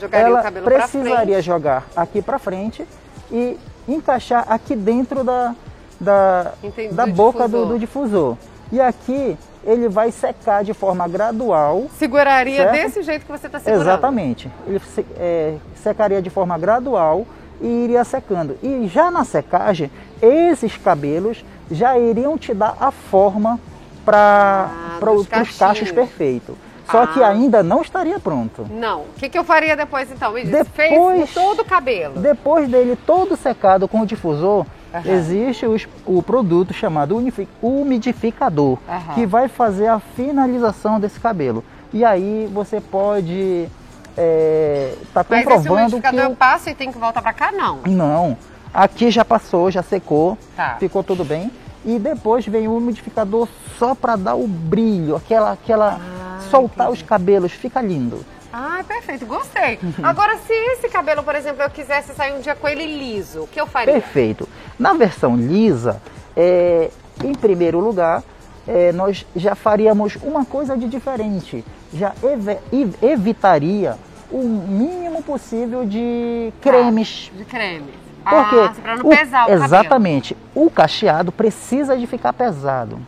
Jogaria 0.00 0.26
o 0.26 0.30
ela 0.30 0.42
cabelo 0.42 0.64
pra 0.64 0.78
precisaria 0.78 1.42
jogar 1.42 1.84
aqui 1.96 2.22
para 2.22 2.38
frente 2.38 2.86
e 3.32 3.58
encaixar 3.88 4.44
aqui 4.48 4.76
dentro 4.76 5.24
da, 5.24 5.54
da, 6.00 6.52
Entendi, 6.62 6.94
da 6.94 7.04
do 7.04 7.12
boca 7.12 7.44
difusor. 7.48 7.66
do, 7.66 7.72
do 7.72 7.78
difusor. 7.78 8.36
E 8.70 8.80
aqui 8.80 9.36
ele 9.64 9.88
vai 9.88 10.10
secar 10.12 10.62
de 10.64 10.72
forma 10.74 11.06
gradual. 11.08 11.86
Seguraria 11.98 12.56
Certo? 12.64 12.72
desse 12.72 13.02
jeito 13.02 13.24
que 13.26 13.32
você 13.32 13.48
tá 13.48 13.58
segurando. 13.58 13.82
Exatamente. 13.82 14.50
Ele 14.66 14.80
é, 15.18 15.54
secaria 15.82 16.22
de 16.22 16.30
forma 16.30 16.56
gradual 16.58 17.26
e 17.60 17.66
iria 17.84 18.04
secando. 18.04 18.56
E 18.62 18.86
já 18.88 19.10
na 19.10 19.24
secagem, 19.24 19.90
esses 20.22 20.76
cabelos 20.76 21.44
já 21.70 21.98
iriam 21.98 22.38
te 22.38 22.54
dar 22.54 22.76
a 22.80 22.90
forma 22.90 23.58
para 24.04 24.70
Ah, 25.00 25.10
os 25.10 25.26
cachos 25.58 25.90
perfeitos. 25.92 26.54
Só 26.90 27.06
que 27.06 27.22
Ah. 27.22 27.28
ainda 27.28 27.62
não 27.62 27.82
estaria 27.82 28.18
pronto. 28.18 28.66
Não. 28.70 29.00
O 29.02 29.06
que, 29.18 29.28
que 29.28 29.38
eu 29.38 29.44
faria 29.44 29.76
depois 29.76 30.10
então? 30.10 30.32
Me 30.32 30.42
diz. 30.42 30.50
Depois- 30.50 31.18
Fez 31.18 31.34
todo 31.34 31.60
o 31.60 31.64
cabelo. 31.64 32.18
Depois 32.18 32.66
dele 32.70 32.96
todo 33.06 33.36
secado 33.36 33.86
com 33.86 34.00
o 34.00 34.06
difusor, 34.06 34.64
Aham. 34.94 35.10
existe 35.10 35.66
os- 35.66 35.86
o 36.06 36.22
produto 36.22 36.72
chamado 36.72 37.16
umidificador, 37.62 38.78
Aham. 38.88 39.14
que 39.14 39.26
vai 39.26 39.48
fazer 39.48 39.88
a 39.88 39.98
finalização 39.98 40.98
desse 40.98 41.20
cabelo. 41.20 41.62
E 41.92 42.04
aí 42.04 42.48
você 42.52 42.80
pode 42.80 43.68
estar 44.16 45.24
Mas 45.28 45.40
esse 45.40 45.48
comprovando 45.48 45.64
que 45.64 45.72
umidificador 45.72 46.20
eu 46.20 46.30
o... 46.30 46.36
passo 46.36 46.68
e 46.70 46.74
tem 46.74 46.90
que 46.92 46.98
voltar 46.98 47.22
pra 47.22 47.32
cá? 47.32 47.52
Não. 47.52 47.78
Não, 47.86 48.36
aqui 48.74 49.10
já 49.10 49.24
passou, 49.24 49.70
já 49.70 49.82
secou, 49.82 50.36
Tá. 50.56 50.76
ficou 50.78 51.02
tudo 51.04 51.24
bem. 51.24 51.50
E 51.84 51.98
depois 51.98 52.44
vem 52.46 52.66
o 52.68 52.76
umidificador 52.76 53.48
só 53.78 53.94
para 53.94 54.16
dar 54.16 54.34
o 54.34 54.46
brilho, 54.46 55.16
aquela, 55.16 55.52
aquela 55.52 56.00
Ah, 56.00 56.40
soltar 56.50 56.90
os 56.90 57.00
cabelos, 57.02 57.52
fica 57.52 57.80
lindo. 57.80 58.24
Ah, 58.52 58.82
perfeito. 58.86 59.26
Gostei. 59.26 59.78
Agora, 60.02 60.36
se 60.38 60.52
esse 60.52 60.88
cabelo, 60.88 61.22
por 61.22 61.34
exemplo, 61.34 61.62
eu 61.62 61.70
quisesse 61.70 62.12
sair 62.14 62.32
um 62.32 62.40
dia 62.40 62.54
com 62.54 62.68
ele 62.68 62.86
liso, 62.86 63.42
o 63.42 63.46
que 63.46 63.60
eu 63.60 63.66
faria? 63.66 63.92
Perfeito. 63.92 64.48
Na 64.78 64.92
versão 64.94 65.36
lisa, 65.36 66.00
é, 66.36 66.90
em 67.22 67.34
primeiro 67.34 67.78
lugar, 67.80 68.22
é, 68.66 68.92
nós 68.92 69.26
já 69.36 69.54
faríamos 69.54 70.16
uma 70.22 70.44
coisa 70.44 70.76
de 70.76 70.88
diferente. 70.88 71.64
Já 71.92 72.12
ev- 72.22 72.92
evitaria 73.02 73.96
o 74.30 74.42
mínimo 74.42 75.22
possível 75.22 75.84
de 75.86 76.52
cremes. 76.60 77.30
Ah, 77.32 77.38
de 77.38 77.44
cremes. 77.44 77.94
Porque 78.24 78.56
ah, 78.56 78.72
pra 78.82 78.96
não 78.96 79.08
pesar 79.08 79.48
o, 79.48 79.52
Exatamente. 79.52 80.34
Cabelo. 80.34 80.66
O 80.66 80.70
cacheado 80.70 81.32
precisa 81.32 81.96
de 81.96 82.06
ficar 82.06 82.32
pesado. 82.34 82.98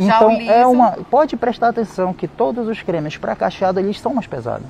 Então 0.00 0.30
é 0.32 0.66
uma. 0.66 0.92
Pode 1.10 1.36
prestar 1.36 1.68
atenção 1.68 2.12
que 2.12 2.26
todos 2.26 2.66
os 2.68 2.82
cremes 2.82 3.16
para 3.16 3.36
cacheado 3.36 3.78
eles 3.78 4.00
são 4.00 4.14
mais 4.14 4.26
pesados. 4.26 4.66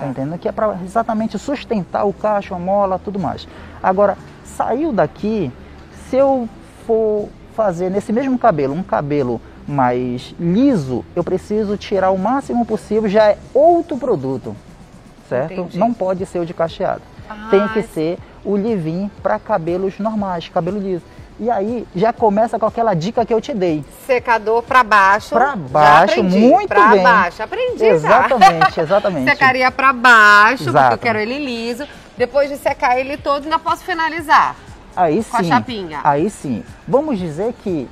Tá 0.00 0.06
entendendo? 0.08 0.38
Que 0.38 0.48
é 0.48 0.52
para 0.52 0.76
exatamente 0.84 1.38
sustentar 1.38 2.04
o 2.04 2.12
cacho, 2.12 2.54
a 2.54 2.58
mola, 2.58 2.98
tudo 2.98 3.18
mais. 3.18 3.46
Agora, 3.82 4.18
saiu 4.44 4.92
daqui, 4.92 5.50
se 6.08 6.16
eu 6.16 6.48
for 6.86 7.28
fazer 7.54 7.88
nesse 7.88 8.12
mesmo 8.12 8.36
cabelo 8.38 8.74
um 8.74 8.82
cabelo 8.82 9.40
mais 9.68 10.34
liso, 10.40 11.04
eu 11.14 11.22
preciso 11.22 11.76
tirar 11.76 12.10
o 12.10 12.18
máximo 12.18 12.66
possível, 12.66 13.08
já 13.08 13.26
é 13.26 13.38
outro 13.54 13.96
produto, 13.96 14.56
certo? 15.28 15.52
Entendi. 15.52 15.78
Não 15.78 15.94
pode 15.94 16.26
ser 16.26 16.40
o 16.40 16.46
de 16.46 16.52
cacheado. 16.52 17.02
Ah, 17.28 17.46
Tem 17.50 17.68
que 17.68 17.82
ser 17.82 18.18
o 18.44 18.56
livin 18.56 19.08
para 19.22 19.38
cabelos 19.38 19.98
normais, 20.00 20.48
cabelo 20.48 20.80
liso. 20.80 21.04
E 21.40 21.50
aí 21.50 21.88
já 21.96 22.12
começa 22.12 22.58
com 22.58 22.66
aquela 22.66 22.92
dica 22.92 23.24
que 23.24 23.32
eu 23.32 23.40
te 23.40 23.54
dei. 23.54 23.82
Secador 24.06 24.62
para 24.62 24.84
baixo. 24.84 25.30
Para 25.30 25.56
baixo, 25.56 26.22
muito 26.22 26.68
pra 26.68 26.88
bem. 26.88 27.02
Para 27.02 27.12
baixo, 27.14 27.42
aprendi 27.42 27.82
Exatamente, 27.82 28.76
já. 28.76 28.82
exatamente. 28.82 29.24
Secaria 29.32 29.70
para 29.70 29.90
baixo, 29.90 30.68
Exato. 30.68 30.90
porque 30.90 30.94
eu 30.94 30.98
quero 30.98 31.18
ele 31.18 31.38
liso. 31.42 31.88
Depois 32.18 32.50
de 32.50 32.58
secar 32.58 33.00
ele 33.00 33.16
todo, 33.16 33.44
ainda 33.44 33.58
posso 33.58 33.82
finalizar. 33.82 34.54
Aí 34.94 35.24
com 35.24 35.38
sim. 35.38 35.50
a 35.50 35.56
chapinha. 35.56 36.00
Aí 36.04 36.28
sim. 36.28 36.62
Vamos 36.86 37.18
dizer 37.18 37.54
que 37.62 37.88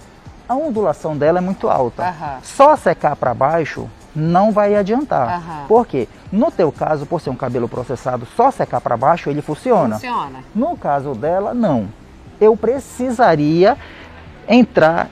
a 0.47 0.55
ondulação 0.55 1.17
dela 1.17 1.39
é 1.39 1.41
muito 1.41 1.71
alta. 1.71 2.15
Só 2.43 2.77
secar 2.77 3.17
para 3.17 3.33
baixo 3.33 3.89
não 4.15 4.53
vai 4.53 4.77
adiantar. 4.77 5.39
Uhum. 5.39 5.67
Por 5.69 5.87
quê? 5.87 6.07
No 6.31 6.51
teu 6.51 6.71
caso, 6.71 7.07
por 7.07 7.19
ser 7.19 7.31
um 7.31 7.37
cabelo 7.37 7.67
processado, 7.67 8.27
só 8.37 8.51
secar 8.51 8.83
para 8.83 8.95
baixo 8.95 9.31
ele 9.31 9.41
funciona. 9.41 9.95
Funciona. 9.95 10.41
No 10.55 10.77
caso 10.77 11.15
dela, 11.15 11.55
não 11.55 11.89
eu 12.41 12.57
precisaria 12.57 13.77
entrar 14.49 15.09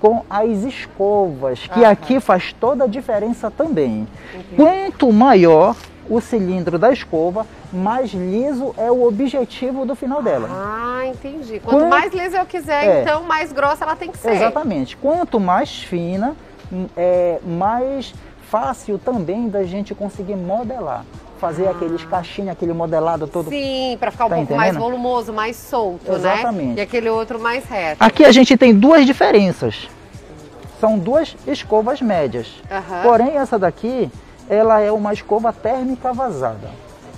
com 0.00 0.22
as 0.28 0.62
escovas, 0.62 1.66
que 1.66 1.80
uhum. 1.80 1.88
aqui 1.88 2.20
faz 2.20 2.52
toda 2.52 2.84
a 2.84 2.86
diferença 2.86 3.50
também. 3.50 4.06
Entendi. 4.34 4.56
Quanto 4.56 5.12
maior 5.12 5.74
o 6.08 6.20
cilindro 6.20 6.78
da 6.78 6.92
escova, 6.92 7.46
mais 7.72 8.12
liso 8.12 8.74
é 8.76 8.90
o 8.90 9.04
objetivo 9.04 9.84
do 9.84 9.96
final 9.96 10.22
dela. 10.22 10.48
Ah, 10.50 11.06
entendi. 11.06 11.58
Quanto, 11.60 11.78
Quanto 11.78 11.88
mais 11.88 12.12
liso 12.12 12.36
eu 12.36 12.46
quiser, 12.46 12.84
é, 12.84 13.02
então 13.02 13.24
mais 13.24 13.52
grossa 13.52 13.84
ela 13.84 13.96
tem 13.96 14.12
que 14.12 14.18
ser. 14.18 14.32
Exatamente. 14.32 14.96
Quanto 14.96 15.40
mais 15.40 15.82
fina, 15.82 16.36
é 16.96 17.40
mais 17.44 18.14
fácil 18.48 18.98
também 18.98 19.48
da 19.48 19.64
gente 19.64 19.94
conseguir 19.94 20.36
modelar 20.36 21.04
fazer 21.36 21.68
aqueles 21.68 22.04
caixinhos, 22.04 22.50
aquele 22.50 22.72
modelado 22.72 23.26
todo. 23.26 23.48
Sim, 23.50 23.96
para 23.98 24.10
ficar 24.10 24.26
um 24.26 24.28
tá 24.28 24.34
pouco 24.36 24.52
entendendo? 24.52 24.64
mais 24.64 24.76
volumoso, 24.76 25.32
mais 25.32 25.56
solto, 25.56 26.10
né? 26.10 26.16
Exatamente. 26.16 26.66
né? 26.66 26.74
E 26.76 26.80
aquele 26.80 27.08
outro 27.08 27.38
mais 27.38 27.64
reto. 27.64 28.02
Aqui 28.02 28.24
a 28.24 28.32
gente 28.32 28.56
tem 28.56 28.74
duas 28.74 29.06
diferenças. 29.06 29.88
São 30.80 30.98
duas 30.98 31.36
escovas 31.46 32.02
médias. 32.02 32.48
Uhum. 32.70 33.02
Porém, 33.02 33.36
essa 33.36 33.58
daqui, 33.58 34.10
ela 34.48 34.80
é 34.80 34.90
uma 34.90 35.12
escova 35.12 35.52
térmica 35.52 36.12
vazada. 36.12 36.70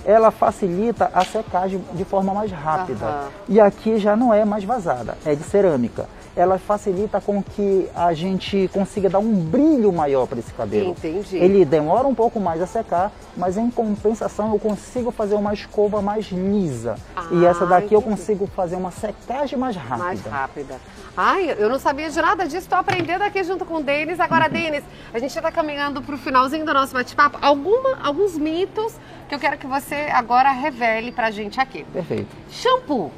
Ela 0.05 0.31
facilita 0.31 1.11
a 1.13 1.25
secagem 1.25 1.83
de 1.93 2.05
forma 2.05 2.33
mais 2.33 2.51
rápida. 2.51 3.05
Uhum. 3.05 3.29
E 3.49 3.59
aqui 3.59 3.97
já 3.97 4.15
não 4.15 4.33
é 4.33 4.45
mais 4.45 4.63
vazada, 4.63 5.17
é 5.25 5.35
de 5.35 5.43
cerâmica 5.43 6.07
ela 6.39 6.57
facilita 6.57 7.19
com 7.19 7.43
que 7.43 7.89
a 7.93 8.13
gente 8.13 8.69
consiga 8.73 9.09
dar 9.09 9.19
um 9.19 9.33
brilho 9.33 9.91
maior 9.91 10.25
para 10.25 10.39
esse 10.39 10.53
cabelo. 10.53 10.91
Entendi. 10.91 11.37
Ele 11.37 11.65
demora 11.65 12.07
um 12.07 12.15
pouco 12.15 12.39
mais 12.39 12.61
a 12.61 12.65
secar, 12.65 13.11
mas 13.35 13.57
em 13.57 13.69
compensação 13.69 14.53
eu 14.53 14.59
consigo 14.59 15.11
fazer 15.11 15.35
uma 15.35 15.53
escova 15.53 16.01
mais 16.01 16.31
lisa. 16.31 16.95
Ah, 17.15 17.27
e 17.31 17.45
essa 17.45 17.65
daqui 17.65 17.87
entendi. 17.87 17.95
eu 17.95 18.01
consigo 18.01 18.47
fazer 18.47 18.75
uma 18.75 18.91
secagem 18.91 19.59
mais 19.59 19.75
rápida. 19.75 19.97
Mais 19.97 20.25
rápida. 20.25 20.75
Ai, 21.17 21.55
eu 21.57 21.67
não 21.67 21.77
sabia 21.77 22.09
de 22.09 22.21
nada 22.21 22.45
disso, 22.45 22.59
estou 22.59 22.77
aprendendo 22.77 23.21
aqui 23.23 23.43
junto 23.43 23.65
com 23.65 23.75
o 23.75 23.83
Denis. 23.83 24.19
Agora, 24.19 24.45
uhum. 24.45 24.51
Denis, 24.51 24.83
a 25.13 25.19
gente 25.19 25.35
está 25.35 25.51
caminhando 25.51 26.01
para 26.01 26.15
o 26.15 26.17
finalzinho 26.17 26.65
do 26.65 26.73
nosso 26.73 26.93
bate-papo. 26.93 27.37
Alguns 27.41 28.37
mitos 28.37 28.95
que 29.27 29.35
eu 29.35 29.39
quero 29.39 29.57
que 29.57 29.67
você 29.67 30.07
agora 30.13 30.51
revele 30.51 31.11
para 31.11 31.27
a 31.27 31.31
gente 31.31 31.59
aqui. 31.59 31.83
Perfeito. 31.91 32.33
Shampoo. 32.49 33.11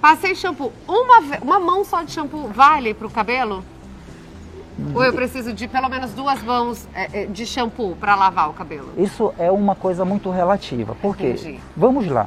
Passei 0.00 0.34
shampoo. 0.34 0.72
Uma, 0.88 1.18
uma 1.42 1.58
mão 1.58 1.84
só 1.84 2.02
de 2.02 2.12
shampoo 2.12 2.48
vale 2.48 2.94
para 2.94 3.06
o 3.06 3.10
cabelo? 3.10 3.62
Ou 4.94 5.04
eu 5.04 5.12
preciso 5.12 5.52
de 5.52 5.68
pelo 5.68 5.88
menos 5.88 6.12
duas 6.12 6.42
mãos 6.42 6.88
é, 6.94 7.22
é, 7.22 7.26
de 7.26 7.44
shampoo 7.44 7.94
para 7.96 8.14
lavar 8.14 8.48
o 8.48 8.54
cabelo? 8.54 8.88
Isso 8.96 9.32
é 9.38 9.50
uma 9.50 9.74
coisa 9.74 10.04
muito 10.04 10.30
relativa. 10.30 10.96
Porque, 11.02 11.32
Entendi. 11.32 11.60
vamos 11.76 12.06
lá, 12.08 12.26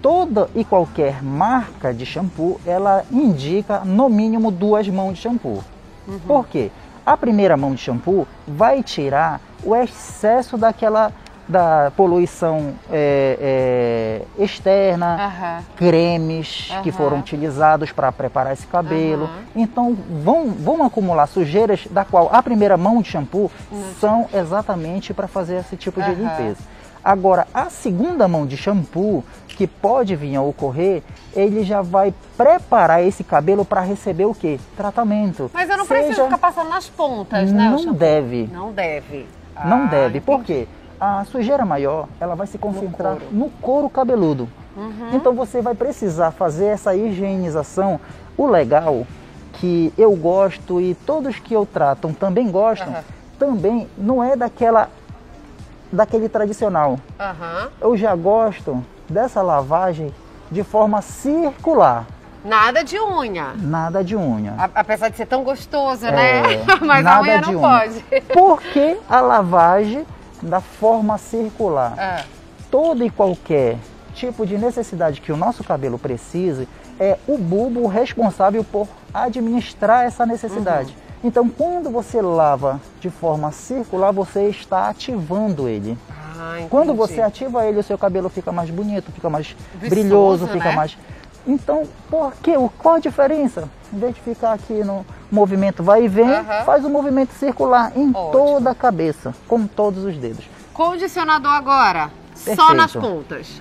toda 0.00 0.48
e 0.54 0.64
qualquer 0.64 1.22
marca 1.22 1.92
de 1.92 2.06
shampoo, 2.06 2.60
ela 2.64 3.04
indica 3.10 3.80
no 3.80 4.08
mínimo 4.08 4.50
duas 4.50 4.88
mãos 4.88 5.14
de 5.14 5.22
shampoo. 5.22 5.62
Uhum. 6.06 6.20
Por 6.20 6.46
quê? 6.46 6.70
A 7.04 7.16
primeira 7.16 7.56
mão 7.56 7.74
de 7.74 7.80
shampoo 7.80 8.28
vai 8.46 8.82
tirar 8.82 9.40
o 9.64 9.74
excesso 9.74 10.56
daquela 10.56 11.12
da 11.52 11.92
poluição 11.94 12.74
é, 12.90 14.24
é, 14.38 14.42
externa, 14.42 15.62
cremes 15.76 16.72
que 16.82 16.90
foram 16.90 17.18
utilizados 17.18 17.92
para 17.92 18.10
preparar 18.10 18.54
esse 18.54 18.66
cabelo. 18.66 19.28
Então 19.54 19.96
vão, 20.24 20.48
vão 20.50 20.82
acumular 20.82 21.26
sujeiras 21.26 21.86
da 21.90 22.04
qual 22.04 22.30
a 22.32 22.42
primeira 22.42 22.76
mão 22.76 23.02
de 23.02 23.10
shampoo 23.10 23.50
são 24.00 24.26
exatamente 24.34 25.12
para 25.14 25.28
fazer 25.28 25.56
esse 25.56 25.76
tipo 25.76 26.02
de 26.02 26.14
limpeza. 26.14 26.58
Agora, 27.04 27.48
a 27.52 27.68
segunda 27.68 28.28
mão 28.28 28.46
de 28.46 28.56
shampoo 28.56 29.24
que 29.48 29.66
pode 29.66 30.14
vir 30.14 30.36
a 30.36 30.42
ocorrer, 30.42 31.02
ele 31.34 31.64
já 31.64 31.82
vai 31.82 32.14
preparar 32.36 33.04
esse 33.04 33.24
cabelo 33.24 33.64
para 33.64 33.80
receber 33.80 34.24
o 34.24 34.34
que? 34.34 34.58
Tratamento. 34.76 35.50
Mas 35.52 35.68
eu 35.68 35.76
não 35.76 35.84
Seja... 35.84 36.00
preciso 36.00 36.24
ficar 36.24 36.38
passando 36.38 36.68
nas 36.68 36.88
pontas, 36.88 37.52
né? 37.52 37.70
Não 37.70 37.92
deve. 37.92 38.48
Não 38.52 38.72
deve. 38.72 39.26
Não 39.64 39.84
ah, 39.84 39.86
deve. 39.86 40.20
Por 40.20 40.42
quê? 40.42 40.66
A 41.02 41.24
sujeira 41.24 41.64
maior 41.64 42.06
ela 42.20 42.36
vai 42.36 42.46
se 42.46 42.56
concentrar 42.56 43.14
no 43.14 43.18
couro, 43.18 43.36
no 43.36 43.50
couro 43.50 43.90
cabeludo. 43.90 44.48
Uhum. 44.76 45.10
Então 45.12 45.34
você 45.34 45.60
vai 45.60 45.74
precisar 45.74 46.30
fazer 46.30 46.66
essa 46.66 46.94
higienização. 46.94 47.98
O 48.38 48.46
legal 48.46 49.04
que 49.54 49.92
eu 49.98 50.14
gosto 50.14 50.80
e 50.80 50.94
todos 50.94 51.40
que 51.40 51.54
eu 51.54 51.66
tratam 51.66 52.14
também 52.14 52.48
gostam, 52.48 52.88
uhum. 52.88 53.02
também 53.36 53.88
não 53.98 54.22
é 54.22 54.36
daquela 54.36 54.88
daquele 55.90 56.28
tradicional. 56.28 56.92
Uhum. 56.92 57.70
Eu 57.80 57.96
já 57.96 58.14
gosto 58.14 58.82
dessa 59.08 59.42
lavagem 59.42 60.14
de 60.52 60.62
forma 60.62 61.02
circular. 61.02 62.06
Nada 62.44 62.84
de 62.84 62.98
unha. 62.98 63.54
Nada 63.56 64.04
de 64.04 64.16
unha. 64.16 64.54
apesar 64.72 65.08
de 65.08 65.16
ser 65.16 65.26
tão 65.26 65.42
gostoso, 65.42 66.06
é, 66.06 66.12
né? 66.12 66.42
Mas 66.80 67.04
a 67.04 67.20
unha 67.20 67.40
não 67.40 67.50
unha. 67.50 67.60
pode. 67.60 68.04
Porque 68.32 68.98
a 69.08 69.20
lavagem 69.20 70.06
da 70.42 70.60
forma 70.60 71.16
circular. 71.16 71.98
É. 71.98 72.24
Todo 72.70 73.04
e 73.04 73.10
qualquer 73.10 73.78
tipo 74.14 74.46
de 74.46 74.58
necessidade 74.58 75.20
que 75.20 75.32
o 75.32 75.36
nosso 75.36 75.64
cabelo 75.64 75.98
precise, 75.98 76.68
é 76.98 77.18
o 77.26 77.38
bulbo 77.38 77.86
responsável 77.86 78.62
por 78.62 78.86
administrar 79.12 80.04
essa 80.04 80.26
necessidade. 80.26 80.90
Uhum. 80.90 81.12
Então, 81.24 81.48
quando 81.48 81.90
você 81.90 82.20
lava 82.20 82.80
de 83.00 83.08
forma 83.08 83.52
circular, 83.52 84.12
você 84.12 84.48
está 84.48 84.88
ativando 84.88 85.68
ele. 85.68 85.96
Ah, 86.10 86.66
quando 86.68 86.94
você 86.94 87.20
ativa 87.20 87.64
ele, 87.64 87.78
o 87.78 87.82
seu 87.82 87.96
cabelo 87.96 88.28
fica 88.28 88.50
mais 88.50 88.70
bonito, 88.70 89.12
fica 89.12 89.30
mais 89.30 89.54
Viçoso, 89.74 89.90
brilhoso, 89.90 90.46
fica 90.48 90.70
né? 90.70 90.74
mais. 90.74 90.98
Então, 91.46 91.84
por 92.08 92.32
quê? 92.42 92.52
Qual 92.78 92.96
a 92.96 92.98
diferença? 92.98 93.68
Em 93.92 93.98
vez 93.98 94.14
de 94.14 94.20
ficar 94.20 94.52
aqui 94.52 94.84
no, 94.84 95.04
movimento 95.32 95.82
vai 95.82 96.04
e 96.04 96.08
vem, 96.08 96.28
uhum. 96.28 96.64
faz 96.64 96.84
o 96.84 96.88
um 96.88 96.90
movimento 96.90 97.32
circular 97.32 97.92
em 97.96 98.10
Ótimo. 98.10 98.30
toda 98.30 98.70
a 98.70 98.74
cabeça, 98.74 99.34
com 99.48 99.66
todos 99.66 100.04
os 100.04 100.16
dedos. 100.16 100.44
Condicionador 100.74 101.52
agora, 101.52 102.10
Perfeito. 102.34 102.60
só 102.60 102.74
nas 102.74 102.92
pontas. 102.92 103.60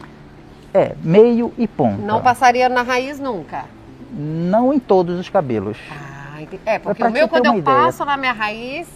É, 0.73 0.95
meio 1.01 1.53
e 1.57 1.67
ponta. 1.67 2.01
Não 2.01 2.21
passaria 2.21 2.67
na 2.67 2.81
raiz 2.81 3.19
nunca? 3.19 3.65
Não 4.11 4.73
em 4.73 4.79
todos 4.79 5.17
os 5.19 5.29
cabelos. 5.29 5.77
Ah, 5.89 6.41
é, 6.65 6.79
porque 6.79 7.03
o 7.03 7.09
meu 7.09 7.27
quando 7.29 7.45
eu 7.45 7.57
ideia. 7.57 7.63
passo 7.63 8.03
na 8.03 8.17
minha 8.17 8.33
raiz, 8.33 8.87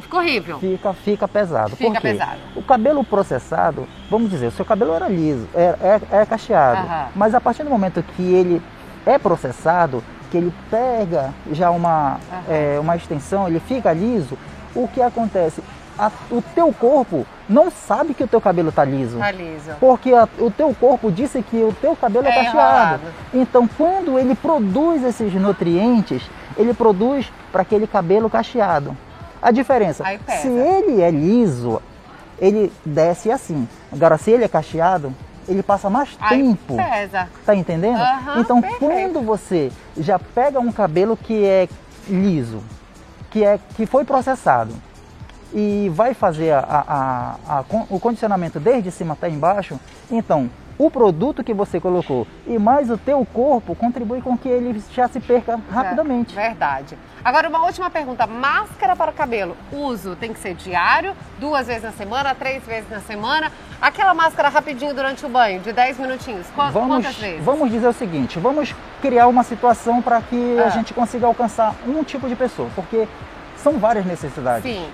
fica 0.00 0.16
horrível. 0.16 0.58
Fica, 0.58 0.92
fica 0.92 1.28
pesado. 1.28 1.76
Fica 1.76 2.00
pesado. 2.00 2.38
O 2.54 2.62
cabelo 2.62 3.04
processado, 3.04 3.86
vamos 4.10 4.30
dizer, 4.30 4.46
o 4.46 4.52
seu 4.52 4.64
cabelo 4.64 4.94
era 4.94 5.08
liso, 5.08 5.48
é, 5.54 6.00
é, 6.10 6.20
é 6.20 6.26
cacheado. 6.26 7.10
Mas 7.14 7.34
a 7.34 7.40
partir 7.40 7.64
do 7.64 7.70
momento 7.70 8.02
que 8.02 8.22
ele 8.22 8.62
é 9.04 9.18
processado, 9.18 10.02
que 10.30 10.36
ele 10.36 10.52
pega 10.70 11.32
já 11.52 11.70
uma, 11.70 12.18
é, 12.48 12.78
uma 12.80 12.96
extensão, 12.96 13.46
ele 13.46 13.60
fica 13.60 13.92
liso, 13.92 14.38
o 14.74 14.88
que 14.88 15.00
acontece? 15.00 15.62
A, 15.96 16.10
o 16.30 16.42
teu 16.42 16.72
corpo 16.72 17.24
não 17.48 17.70
sabe 17.70 18.14
que 18.14 18.24
o 18.24 18.26
teu 18.26 18.40
cabelo 18.40 18.70
está 18.70 18.84
liso. 18.84 19.18
Tá 19.18 19.30
liso. 19.30 19.70
Porque 19.78 20.12
a, 20.12 20.28
o 20.38 20.50
teu 20.50 20.74
corpo 20.74 21.10
disse 21.12 21.40
que 21.42 21.56
o 21.62 21.72
teu 21.72 21.94
cabelo 21.94 22.26
é, 22.26 22.30
é 22.30 22.44
cacheado. 22.44 23.02
Então, 23.32 23.68
quando 23.76 24.18
ele 24.18 24.34
produz 24.34 25.04
esses 25.04 25.32
nutrientes, 25.34 26.22
ele 26.56 26.74
produz 26.74 27.32
para 27.52 27.62
aquele 27.62 27.86
cabelo 27.86 28.28
cacheado. 28.28 28.96
A 29.44 29.50
diferença, 29.50 30.02
se 30.40 30.48
ele 30.48 31.02
é 31.02 31.10
liso, 31.10 31.80
ele 32.40 32.72
desce 32.84 33.30
assim. 33.30 33.68
Agora, 33.92 34.16
se 34.16 34.30
ele 34.30 34.42
é 34.44 34.48
cacheado, 34.48 35.14
ele 35.46 35.62
passa 35.62 35.90
mais 35.90 36.16
Aí 36.18 36.38
tempo. 36.42 36.76
Pesa. 36.76 37.28
Tá 37.44 37.54
entendendo? 37.54 38.00
Aham, 38.00 38.40
então, 38.40 38.62
perfeito. 38.62 38.80
quando 39.12 39.20
você 39.22 39.70
já 39.98 40.18
pega 40.18 40.58
um 40.58 40.72
cabelo 40.72 41.14
que 41.14 41.44
é 41.44 41.68
liso, 42.08 42.62
que, 43.30 43.44
é, 43.44 43.60
que 43.76 43.84
foi 43.84 44.02
processado, 44.04 44.74
e 45.52 45.90
vai 45.94 46.14
fazer 46.14 46.52
a- 46.52 46.64
a- 47.46 47.58
a- 47.58 47.64
o 47.90 48.00
condicionamento 48.00 48.58
desde 48.58 48.90
cima 48.90 49.12
até 49.12 49.28
embaixo, 49.28 49.78
então 50.10 50.48
o 50.76 50.90
produto 50.90 51.44
que 51.44 51.54
você 51.54 51.78
colocou 51.80 52.26
e 52.46 52.58
mais 52.58 52.90
o 52.90 52.98
teu 52.98 53.24
corpo 53.32 53.74
contribui 53.76 54.20
com 54.20 54.36
que 54.36 54.48
ele 54.48 54.82
já 54.92 55.06
se 55.08 55.20
perca 55.20 55.58
rapidamente. 55.70 56.36
É, 56.38 56.48
verdade. 56.48 56.98
Agora, 57.24 57.48
uma 57.48 57.64
última 57.64 57.88
pergunta. 57.88 58.26
Máscara 58.26 58.94
para 58.96 59.10
o 59.10 59.14
cabelo, 59.14 59.56
uso 59.72 60.16
tem 60.16 60.32
que 60.32 60.38
ser 60.38 60.54
diário, 60.54 61.14
duas 61.38 61.66
vezes 61.66 61.84
na 61.84 61.92
semana, 61.92 62.34
três 62.34 62.62
vezes 62.66 62.90
na 62.90 63.00
semana? 63.00 63.50
Aquela 63.80 64.12
máscara 64.14 64.48
rapidinho 64.48 64.92
durante 64.94 65.24
o 65.24 65.28
banho, 65.28 65.60
de 65.60 65.72
10 65.72 65.98
minutinhos, 65.98 66.46
Qu- 66.48 66.70
Vamos, 66.72 66.88
quantas 66.96 67.16
vezes? 67.16 67.44
vamos 67.44 67.70
dizer 67.70 67.86
o 67.88 67.92
seguinte, 67.92 68.38
vamos 68.38 68.74
criar 69.00 69.26
uma 69.28 69.42
situação 69.42 70.02
para 70.02 70.20
que 70.22 70.58
Ah. 70.58 70.66
a 70.66 70.68
gente 70.70 70.92
consiga 70.92 71.26
alcançar 71.26 71.74
um 71.86 72.02
tipo 72.02 72.28
de 72.28 72.34
pessoa, 72.36 72.68
porque 72.74 73.06
são 73.56 73.74
várias 73.74 74.04
necessidades. 74.04 74.62
Sim. 74.70 74.86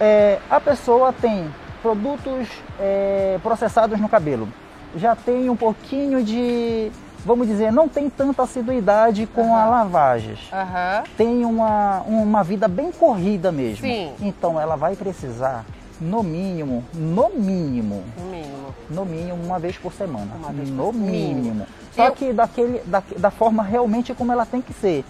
É, 0.00 0.38
a 0.50 0.60
pessoa 0.60 1.12
tem 1.12 1.46
produtos 1.80 2.48
é, 2.80 3.38
processados 3.42 3.98
no 4.00 4.08
cabelo, 4.08 4.48
já 4.96 5.14
tem 5.16 5.48
um 5.50 5.56
pouquinho 5.56 6.22
de, 6.22 6.90
vamos 7.24 7.46
dizer, 7.46 7.72
não 7.72 7.88
tem 7.88 8.08
tanta 8.10 8.42
assiduidade 8.42 9.26
com 9.26 9.54
a 9.56 9.62
Aham. 9.62 9.70
lavagens. 9.70 10.40
Aham. 10.52 11.02
Tem 11.16 11.44
uma, 11.44 12.00
uma 12.06 12.42
vida 12.42 12.68
bem 12.68 12.90
corrida 12.92 13.50
mesmo. 13.52 13.86
Sim. 13.86 14.12
Então 14.20 14.60
ela 14.60 14.76
vai 14.76 14.94
precisar, 14.96 15.64
no 16.00 16.22
mínimo, 16.22 16.84
no 16.94 17.30
mínimo, 17.30 18.02
No 18.16 18.24
mínimo. 18.24 18.74
no 18.90 19.04
mínimo 19.04 19.42
uma 19.44 19.58
vez 19.58 19.76
por 19.78 19.92
semana. 19.92 20.30
Uma 20.38 20.50
vez 20.52 20.68
no 20.70 20.84
por- 20.84 20.94
mínimo. 20.94 21.34
mínimo. 21.42 21.66
Só 21.94 22.06
Eu- 22.06 22.12
que 22.12 22.32
daquele, 22.32 22.80
da, 22.86 23.02
da 23.18 23.30
forma 23.30 23.62
realmente 23.62 24.12
como 24.14 24.32
ela 24.32 24.44
tem 24.46 24.60
que 24.60 24.72
ser. 24.72 25.04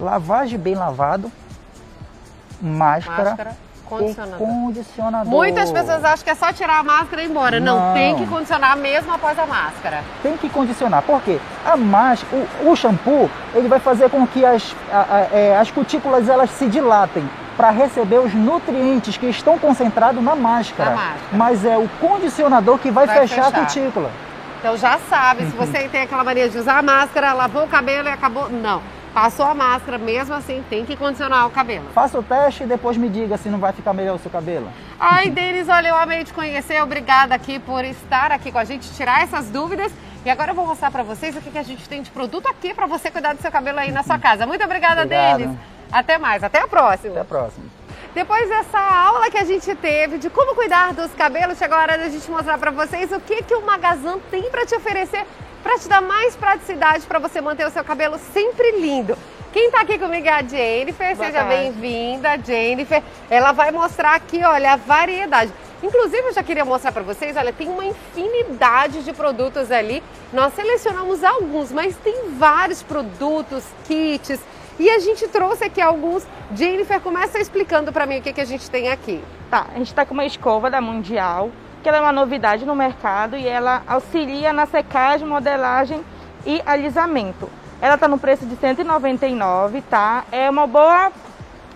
Lavagem 0.00 0.58
bem 0.58 0.74
lavado, 0.74 1.30
máscara, 2.60 3.30
Máscara, 3.30 3.56
condicionador. 3.84 4.38
condicionador. 4.38 5.30
Muitas 5.32 5.70
pessoas 5.70 6.04
acham 6.04 6.24
que 6.24 6.30
é 6.30 6.34
só 6.34 6.52
tirar 6.52 6.78
a 6.78 6.82
máscara 6.82 7.22
e 7.22 7.26
ir 7.26 7.30
embora. 7.30 7.60
Não, 7.60 7.78
Não. 7.88 7.94
tem 7.94 8.16
que 8.16 8.26
condicionar 8.26 8.76
mesmo 8.76 9.12
após 9.12 9.38
a 9.38 9.46
máscara. 9.46 10.02
Tem 10.22 10.36
que 10.36 10.48
condicionar, 10.48 11.02
porque 11.02 11.38
a 11.64 11.76
máscara, 11.76 12.44
o, 12.62 12.70
o 12.70 12.76
shampoo, 12.76 13.30
ele 13.54 13.68
vai 13.68 13.78
fazer 13.78 14.08
com 14.10 14.26
que 14.26 14.44
as, 14.44 14.74
a- 14.92 15.06
a- 15.32 15.36
é, 15.36 15.56
as 15.58 15.70
cutículas 15.70 16.28
elas 16.28 16.50
se 16.50 16.66
dilatem 16.66 17.28
para 17.56 17.70
receber 17.70 18.18
os 18.18 18.34
nutrientes 18.34 19.16
que 19.16 19.26
estão 19.26 19.58
concentrados 19.58 20.22
na 20.22 20.34
máscara. 20.34 20.90
Na 20.90 20.96
máscara. 20.96 21.20
Mas 21.32 21.64
é 21.64 21.78
o 21.78 21.88
condicionador 22.00 22.78
que 22.78 22.90
vai, 22.90 23.06
Vai 23.06 23.20
fechar, 23.20 23.44
fechar. 23.44 23.60
a 23.62 23.64
cutícula. 23.66 24.10
Então 24.58 24.76
já 24.76 24.98
sabe, 25.10 25.44
Uhum. 25.44 25.50
se 25.50 25.56
você 25.56 25.88
tem 25.88 26.00
aquela 26.02 26.24
mania 26.24 26.48
de 26.48 26.58
usar 26.58 26.78
a 26.78 26.82
máscara, 26.82 27.32
lavou 27.34 27.64
o 27.64 27.68
cabelo 27.68 28.08
e 28.08 28.10
acabou. 28.10 28.48
Não. 28.48 28.80
Passou 29.14 29.46
a 29.46 29.54
máscara, 29.54 29.96
mesmo 29.96 30.34
assim 30.34 30.64
tem 30.68 30.84
que 30.84 30.96
condicionar 30.96 31.46
o 31.46 31.50
cabelo. 31.50 31.88
Faça 31.94 32.18
o 32.18 32.22
teste 32.22 32.64
e 32.64 32.66
depois 32.66 32.96
me 32.96 33.08
diga 33.08 33.38
se 33.38 33.48
não 33.48 33.60
vai 33.60 33.72
ficar 33.72 33.92
melhor 33.92 34.16
o 34.16 34.18
seu 34.18 34.28
cabelo. 34.28 34.68
Ai, 34.98 35.30
Denis, 35.30 35.68
olha, 35.68 35.88
eu 35.88 35.96
amei 35.96 36.24
te 36.24 36.34
conhecer. 36.34 36.82
Obrigada 36.82 37.32
aqui 37.32 37.60
por 37.60 37.84
estar 37.84 38.32
aqui 38.32 38.50
com 38.50 38.58
a 38.58 38.64
gente, 38.64 38.92
tirar 38.92 39.22
essas 39.22 39.48
dúvidas. 39.48 39.92
E 40.24 40.30
agora 40.30 40.50
eu 40.50 40.54
vou 40.56 40.66
mostrar 40.66 40.90
pra 40.90 41.04
vocês 41.04 41.36
o 41.36 41.40
que, 41.40 41.52
que 41.52 41.58
a 41.58 41.62
gente 41.62 41.88
tem 41.88 42.02
de 42.02 42.10
produto 42.10 42.48
aqui 42.48 42.74
pra 42.74 42.86
você 42.86 43.08
cuidar 43.08 43.34
do 43.34 43.40
seu 43.40 43.52
cabelo 43.52 43.78
aí 43.78 43.92
na 43.92 44.02
sua 44.02 44.18
casa. 44.18 44.46
Muito 44.46 44.64
obrigada, 44.64 45.02
Obrigado. 45.02 45.38
Denis. 45.38 45.58
Até 45.92 46.18
mais, 46.18 46.42
até 46.42 46.60
a 46.62 46.66
próxima. 46.66 47.12
Até 47.12 47.20
a 47.20 47.24
próxima. 47.24 47.66
Depois 48.14 48.48
dessa 48.48 48.78
aula 48.80 49.30
que 49.30 49.38
a 49.38 49.44
gente 49.44 49.72
teve 49.76 50.18
de 50.18 50.28
como 50.28 50.56
cuidar 50.56 50.92
dos 50.92 51.12
cabelos, 51.14 51.56
chegou 51.56 51.76
a 51.76 51.82
hora 51.82 51.98
da 51.98 52.08
gente 52.08 52.28
mostrar 52.30 52.58
pra 52.58 52.72
vocês 52.72 53.12
o 53.12 53.20
que, 53.20 53.44
que 53.44 53.54
o 53.54 53.62
Magazan 53.62 54.18
tem 54.30 54.42
pra 54.50 54.66
te 54.66 54.74
oferecer 54.74 55.24
para 55.64 55.78
te 55.78 55.88
dar 55.88 56.02
mais 56.02 56.36
praticidade 56.36 57.06
para 57.06 57.18
você 57.18 57.40
manter 57.40 57.66
o 57.66 57.70
seu 57.70 57.82
cabelo 57.82 58.18
sempre 58.34 58.72
lindo. 58.72 59.16
Quem 59.50 59.70
tá 59.70 59.80
aqui 59.80 59.98
comigo 59.98 60.26
é 60.26 60.30
a 60.30 60.42
Jennifer, 60.42 61.16
Boa 61.16 61.26
seja 61.26 61.42
bem-vinda, 61.44 62.38
Jennifer. 62.44 63.02
Ela 63.30 63.52
vai 63.52 63.70
mostrar 63.70 64.14
aqui, 64.14 64.44
olha, 64.44 64.74
a 64.74 64.76
variedade. 64.76 65.50
Inclusive, 65.82 66.22
eu 66.22 66.32
já 66.34 66.42
queria 66.42 66.64
mostrar 66.66 66.92
para 66.92 67.02
vocês, 67.02 67.34
olha, 67.36 67.52
tem 67.52 67.68
uma 67.68 67.84
infinidade 67.84 69.02
de 69.02 69.12
produtos 69.12 69.70
ali. 69.70 70.02
Nós 70.32 70.52
selecionamos 70.52 71.24
alguns, 71.24 71.72
mas 71.72 71.96
tem 71.96 72.30
vários 72.36 72.82
produtos, 72.82 73.64
kits, 73.86 74.40
e 74.78 74.90
a 74.90 74.98
gente 74.98 75.26
trouxe 75.28 75.64
aqui 75.64 75.80
alguns. 75.80 76.26
Jennifer, 76.54 77.00
começa 77.00 77.38
explicando 77.38 77.92
para 77.92 78.04
mim 78.06 78.18
o 78.18 78.22
que, 78.22 78.32
que 78.32 78.40
a 78.40 78.44
gente 78.44 78.68
tem 78.68 78.90
aqui. 78.90 79.22
Tá, 79.50 79.66
a 79.72 79.78
gente 79.78 79.88
está 79.88 80.04
com 80.04 80.12
uma 80.12 80.26
escova 80.26 80.68
da 80.68 80.80
Mundial, 80.80 81.50
que 81.84 81.88
ela 81.90 81.98
é 81.98 82.00
uma 82.00 82.12
novidade 82.12 82.64
no 82.64 82.74
mercado 82.74 83.36
e 83.36 83.46
ela 83.46 83.82
auxilia 83.86 84.54
na 84.54 84.64
secagem, 84.64 85.28
modelagem 85.28 86.02
e 86.46 86.62
alisamento. 86.64 87.48
Ela 87.80 87.96
está 87.96 88.08
no 88.08 88.18
preço 88.18 88.46
de 88.46 88.54
R$ 88.54 88.60
199, 88.74 89.82
tá? 89.82 90.24
É 90.32 90.48
uma 90.48 90.66
boa 90.66 91.12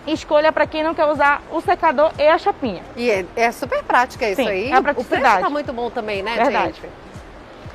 escolha 0.07 0.51
para 0.51 0.65
quem 0.65 0.81
não 0.81 0.95
quer 0.95 1.05
usar 1.05 1.43
o 1.51 1.61
secador 1.61 2.11
e 2.17 2.27
a 2.27 2.39
chapinha. 2.39 2.81
E 2.97 3.07
é, 3.07 3.23
é 3.35 3.51
super 3.51 3.83
prática 3.83 4.27
isso 4.27 4.41
Sim, 4.41 4.47
aí. 4.49 4.71
é 4.71 4.73
a 4.73 4.79
o 4.79 4.83
preço 4.83 4.95
praticidade. 5.03 5.43
tá 5.43 5.49
muito 5.49 5.71
bom 5.71 5.91
também, 5.91 6.23
né, 6.23 6.35
Verdade. 6.37 6.63
Jennifer? 6.63 6.89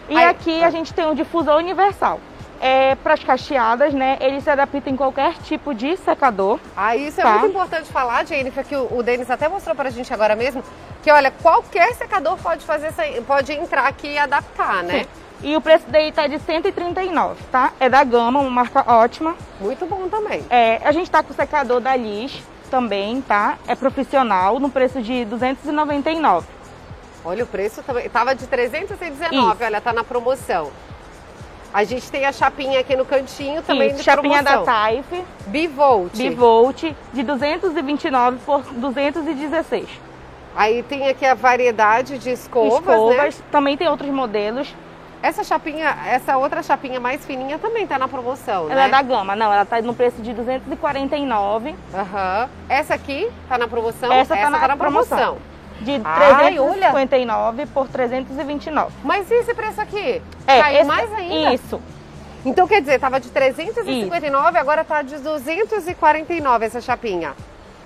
E 0.09 0.16
Aí, 0.16 0.25
aqui 0.25 0.59
tá. 0.59 0.66
a 0.66 0.70
gente 0.70 0.92
tem 0.92 1.07
um 1.07 1.14
difusor 1.14 1.57
universal. 1.59 2.18
É 2.66 2.94
para 2.94 3.12
as 3.12 3.22
cacheadas, 3.22 3.92
né? 3.92 4.16
Ele 4.22 4.40
se 4.40 4.48
adapta 4.48 4.88
em 4.88 4.96
qualquer 4.96 5.35
tipo 5.42 5.74
de 5.74 5.98
secador. 5.98 6.59
Ah, 6.74 6.96
isso 6.96 7.20
é 7.20 7.22
Tá. 7.22 7.33
muito 7.33 7.48
importante 7.50 7.92
falar, 7.92 8.24
Jennifer, 8.24 8.64
que 8.64 8.74
o, 8.74 8.88
o 8.90 9.03
Denis 9.03 9.31
até 9.31 9.50
mostrou 9.50 9.77
pra 9.77 9.90
gente 9.90 10.14
agora 10.14 10.35
mesmo, 10.35 10.64
que 11.03 11.11
olha, 11.11 11.31
qualquer 11.31 11.92
secador 11.94 12.38
pode 12.38 12.64
fazer 12.64 12.90
pode 13.27 13.53
entrar 13.53 13.87
aqui 13.87 14.12
e 14.14 14.18
adaptar, 14.18 14.83
né? 14.83 15.00
Sim. 15.00 15.07
E 15.42 15.55
o 15.55 15.61
preço 15.61 15.87
dele 15.90 16.11
tá 16.11 16.27
de 16.27 16.38
139, 16.38 17.35
tá? 17.53 17.70
É 17.79 17.90
da 17.90 18.03
Gama, 18.03 18.40
uma 18.40 18.48
marca 18.48 18.83
ótima. 18.90 19.37
Muito 19.61 19.85
bom 19.85 20.09
também. 20.09 20.42
É, 20.48 20.81
a 20.83 20.90
gente 20.90 21.11
tá 21.11 21.22
com 21.22 21.35
o 21.35 21.37
secador 21.37 21.83
da 21.83 21.94
Liz 21.94 22.42
também, 22.70 23.20
tá? 23.20 23.59
É 23.68 23.74
profissional, 23.74 24.59
no 24.59 24.70
preço 24.70 25.03
de 25.03 25.27
299. 25.27 26.46
Olha, 27.22 27.44
o 27.44 27.46
preço 27.46 27.83
também. 27.83 28.09
Tava 28.09 28.35
de 28.35 28.46
319, 28.46 29.37
Isso. 29.37 29.64
olha, 29.64 29.81
tá 29.83 29.92
na 29.92 30.03
promoção. 30.03 30.70
A 31.74 31.82
gente 31.82 32.08
tem 32.08 32.24
a 32.24 32.30
chapinha 32.30 32.78
aqui 32.78 32.94
no 32.94 33.04
cantinho 33.04 33.60
também 33.60 33.88
Isso, 33.88 33.96
de 33.96 34.04
chapinha 34.04 34.40
promoção. 34.44 34.64
da 34.64 34.72
Taif, 34.72 35.24
Bivolt. 35.48 36.16
Bivolt, 36.16 36.84
de 37.12 37.22
229 37.24 38.38
por 38.46 38.62
216. 38.74 39.88
Aí 40.54 40.84
tem 40.84 41.08
aqui 41.08 41.26
a 41.26 41.34
variedade 41.34 42.16
de 42.16 42.30
escovas, 42.30 42.74
né? 42.74 42.78
Escovas, 42.78 43.42
também 43.50 43.76
tem 43.76 43.88
outros 43.88 44.08
modelos. 44.10 44.72
Essa 45.20 45.42
chapinha, 45.42 45.96
essa 46.06 46.37
outra 46.37 46.62
chapinha 46.62 47.00
mais 47.00 47.24
fininha 47.26 47.58
também 47.58 47.88
tá 47.88 47.98
na 47.98 48.06
promoção, 48.06 48.70
Ela 48.70 48.82
né? 48.82 48.87
é 48.87 48.88
da 48.90 49.02
Gama, 49.02 49.34
não, 49.34 49.52
ela 49.52 49.64
tá 49.64 49.82
no 49.82 49.94
preço 49.94 50.22
de 50.22 50.32
249. 50.32 51.74
Aham. 51.92 52.48
Essa 52.68 52.94
aqui 52.94 53.28
tá 53.48 53.58
na 53.58 53.66
promoção? 53.66 54.12
Essa 54.12 54.37
tá 54.37 54.48
na 54.48 54.76
promoção. 54.76 55.38
De 55.80 56.00
Ai, 56.04 56.58
olha. 56.58 56.90
359 56.92 57.66
por 57.66 57.88
329. 57.88 58.92
Mas 59.02 59.30
e 59.30 59.34
esse 59.34 59.54
preço 59.54 59.80
aqui? 59.80 60.22
É, 60.46 60.60
Caiu 60.60 60.78
esse- 60.78 60.88
mais 60.88 61.12
ainda? 61.12 61.52
Isso. 61.54 61.80
Então 62.44 62.66
quer 62.68 62.80
dizer, 62.80 63.00
tava 63.00 63.18
de 63.18 63.30
359, 63.30 64.58
agora 64.58 64.84
tá 64.84 65.02
de 65.02 65.16
249 65.18 66.66
essa 66.66 66.80
chapinha. 66.80 67.34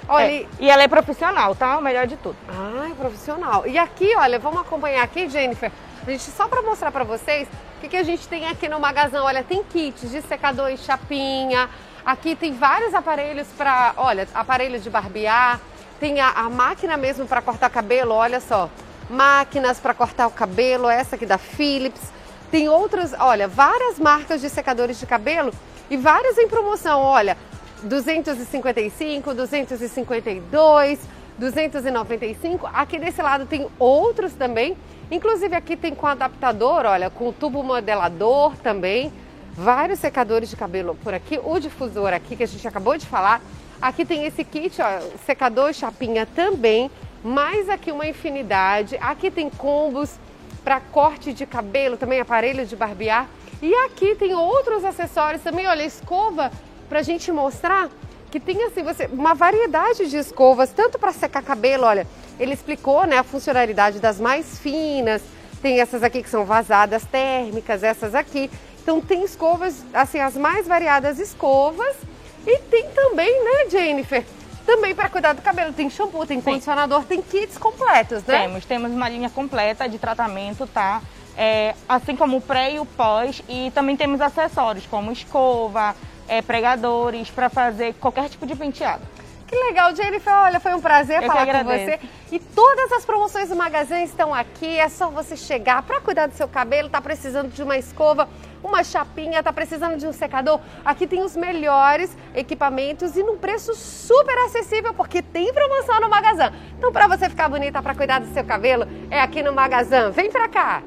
Olha, 0.09 0.25
É, 0.43 0.47
E 0.59 0.71
ela 0.71 0.83
é 0.83 0.89
profissional, 0.89 1.55
tá? 1.55 1.77
O 1.79 1.83
melhor 1.83 2.07
de 2.07 2.17
tudo. 2.17 2.37
Ai, 2.49 2.93
profissional. 2.99 3.67
E 3.67 3.77
aqui, 3.79 4.15
olha, 4.17 4.39
vamos 4.39 4.61
acompanhar 4.61 5.03
aqui, 5.05 5.29
Jennifer. 5.29 5.71
A 6.07 6.11
gente 6.11 6.23
só 6.31 6.49
para 6.49 6.63
mostrar 6.63 6.91
para 6.91 7.05
vocês 7.05 7.47
o 7.77 7.81
que, 7.83 7.89
que 7.89 7.97
a 7.97 8.03
gente 8.03 8.27
tem 8.27 8.47
aqui 8.47 8.69
no 8.69 8.81
Magazão. 8.81 9.25
Olha, 9.27 9.43
tem 9.45 9.63
kits 9.63 10.11
de 10.11 10.23
secador 10.23 10.71
e 10.71 10.79
chapinha. 10.79 11.69
Aqui 12.07 12.35
tem 12.35 12.53
vários 12.55 12.95
aparelhos 12.95 13.47
para, 13.49 13.93
olha, 13.99 14.27
aparelho 14.35 14.81
de 14.81 14.89
barbear. 14.89 15.61
Tem 16.01 16.21
a, 16.21 16.31
a 16.31 16.49
máquina 16.49 16.97
mesmo 16.97 17.27
para 17.27 17.43
cortar 17.43 17.69
cabelo, 17.71 18.15
olha 18.15 18.41
só. 18.41 18.71
Máquinas 19.11 19.81
para 19.81 19.95
cortar 19.95 20.27
o 20.27 20.31
cabelo, 20.31 20.89
essa 20.89 21.17
aqui 21.17 21.27
da 21.27 21.39
Philips. 21.39 22.13
Tem 22.51 22.69
outras, 22.69 23.13
olha, 23.19 23.49
várias 23.49 23.99
marcas 23.99 24.41
de 24.41 24.49
secadores 24.49 24.99
de 24.99 25.07
cabelo 25.07 25.53
e 25.91 25.97
várias 25.97 26.39
em 26.39 26.49
promoção, 26.49 27.01
olha. 27.01 27.37
255, 27.83 29.35
252, 29.35 31.01
295. 31.39 32.69
Aqui 32.73 32.99
desse 32.99 33.23
lado 33.23 33.47
tem 33.47 33.69
outros 33.79 34.33
também. 34.35 34.77
Inclusive 35.11 35.55
aqui 35.55 35.77
tem 35.77 35.95
com 35.95 36.07
adaptador, 36.07 36.85
olha, 36.85 37.09
com 37.11 37.33
tubo 37.33 37.63
modelador 37.63 38.57
também. 38.57 39.13
Vários 39.53 39.99
secadores 39.99 40.51
de 40.51 40.57
cabelo 40.57 40.97
por 41.03 41.15
aqui. 41.15 41.41
O 41.43 41.59
difusor 41.59 42.13
aqui 42.13 42.37
que 42.37 42.43
a 42.43 42.47
gente 42.47 42.67
acabou 42.67 42.97
de 42.97 43.07
falar. 43.07 43.41
Aqui 43.81 44.05
tem 44.05 44.27
esse 44.27 44.43
kit, 44.45 44.81
ó, 44.83 45.01
secador 45.25 45.73
chapinha 45.73 46.27
também. 46.27 46.91
Mais 47.23 47.69
aqui 47.69 47.93
uma 47.93 48.07
infinidade. 48.07 48.97
Aqui 49.01 49.31
tem 49.31 49.49
combos 49.49 50.19
para 50.65 50.81
corte 50.81 51.33
de 51.33 51.47
cabelo, 51.47 51.97
também 51.97 52.21
aparelho 52.21 52.67
de 52.67 52.77
barbear. 52.77 53.29
E 53.63 53.73
aqui 53.87 54.15
tem 54.15 54.35
outros 54.35 54.85
acessórios 54.85 55.43
também, 55.43 55.67
olha, 55.67 55.83
escova 55.83 56.51
pra 56.89 57.03
gente 57.03 57.31
mostrar 57.33 57.89
que 58.31 58.39
tem 58.39 58.63
assim, 58.65 58.83
você 58.83 59.07
uma 59.07 59.35
variedade 59.35 60.09
de 60.09 60.17
escovas, 60.17 60.71
tanto 60.71 60.99
para 60.99 61.13
secar 61.13 61.43
cabelo, 61.43 61.85
olha, 61.85 62.07
ele 62.39 62.53
explicou 62.53 63.07
né, 63.07 63.19
a 63.19 63.23
funcionalidade 63.23 63.99
das 64.01 64.21
mais 64.21 64.59
finas, 64.59 65.23
tem 65.63 65.81
essas 65.81 66.03
aqui 66.03 66.23
que 66.23 66.29
são 66.29 66.45
vazadas 66.45 67.05
térmicas, 67.05 67.83
essas 67.83 68.15
aqui. 68.15 68.51
Então 68.83 69.01
tem 69.01 69.25
escovas, 69.25 69.85
assim, 69.93 70.21
as 70.21 70.37
mais 70.37 70.67
variadas 70.67 71.19
escovas. 71.19 71.97
E 72.47 72.59
tem 72.59 72.89
também, 72.91 73.45
né, 73.45 73.71
Jennifer? 73.71 74.25
Também 74.67 74.95
para 74.95 75.09
cuidar 75.09 75.33
do 75.33 75.43
cabelo. 75.43 75.73
Tem 75.73 75.89
shampoo, 75.89 76.27
tem 76.27 76.39
Sim. 76.39 76.51
condicionador, 76.51 77.05
tem 77.05 77.23
kits 77.23 77.57
completos, 77.57 78.23
né? 78.25 78.41
Temos, 78.41 78.65
temos 78.65 78.93
uma 78.93 79.09
linha 79.09 79.31
completa 79.31 79.89
de 79.89 79.99
tratamento, 79.99 80.67
tá? 80.67 81.01
É, 81.37 81.75
assim 81.89 82.17
como 82.17 82.37
o 82.37 82.41
pré 82.41 82.75
e 82.75 82.79
o 82.79 82.85
pós. 82.85 83.43
E 83.49 83.71
também 83.75 83.97
temos 83.97 84.21
acessórios 84.21 84.87
como 84.87 85.11
escova, 85.11 85.95
é, 86.27 86.43
pregadores, 86.43 87.31
para 87.31 87.49
fazer 87.49 87.95
qualquer 87.95 88.29
tipo 88.29 88.47
de 88.47 88.55
penteado. 88.55 89.03
Que 89.49 89.57
legal, 89.57 89.97
Jennifer. 89.97 90.33
Olha, 90.33 90.61
foi 90.61 90.75
um 90.75 90.81
prazer 90.81 91.23
Eu 91.23 91.27
falar 91.27 91.47
com 91.47 91.65
você. 91.65 91.99
E 92.31 92.39
todas 92.39 92.93
as 92.93 93.05
promoções 93.05 93.49
do 93.49 93.57
Magazine 93.57 94.05
estão 94.05 94.35
aqui. 94.35 94.79
É 94.79 94.91
só 94.91 95.09
você 95.09 95.37
chegar 95.37 95.83
para 95.83 96.01
cuidar 96.01 96.27
do 96.27 96.35
seu 96.35 96.47
cabelo. 96.47 96.91
Tá 96.91 97.01
precisando 97.01 97.51
de 97.51 97.63
uma 97.63 97.79
escova, 97.79 98.29
uma 98.63 98.85
chapinha, 98.85 99.43
tá 99.43 99.51
precisando 99.51 99.97
de 99.97 100.07
um 100.07 100.13
secador. 100.13 100.61
Aqui 100.85 101.07
tem 101.07 101.23
os 101.23 101.35
melhores 101.35 102.15
equipamentos 102.35 103.17
e 103.17 103.23
num 103.23 103.39
preço 103.39 103.75
super 103.75 104.37
acessível, 104.45 104.93
porque 104.93 105.23
tem 105.23 105.51
promoção 105.53 105.99
no 105.99 106.11
Magazine. 106.11 106.53
Então, 106.77 106.93
para 106.93 107.07
você 107.07 107.31
ficar 107.31 107.49
bonita, 107.49 107.83
para 107.83 107.95
cuidar 107.95 108.21
do 108.21 108.27
seu 108.35 108.45
cabelo, 108.45 108.87
é 109.11 109.19
aqui 109.19 109.43
no 109.43 109.55
Magazine. 109.55 110.11
Vem 110.11 110.31
para 110.31 110.47
cá. 110.49 110.83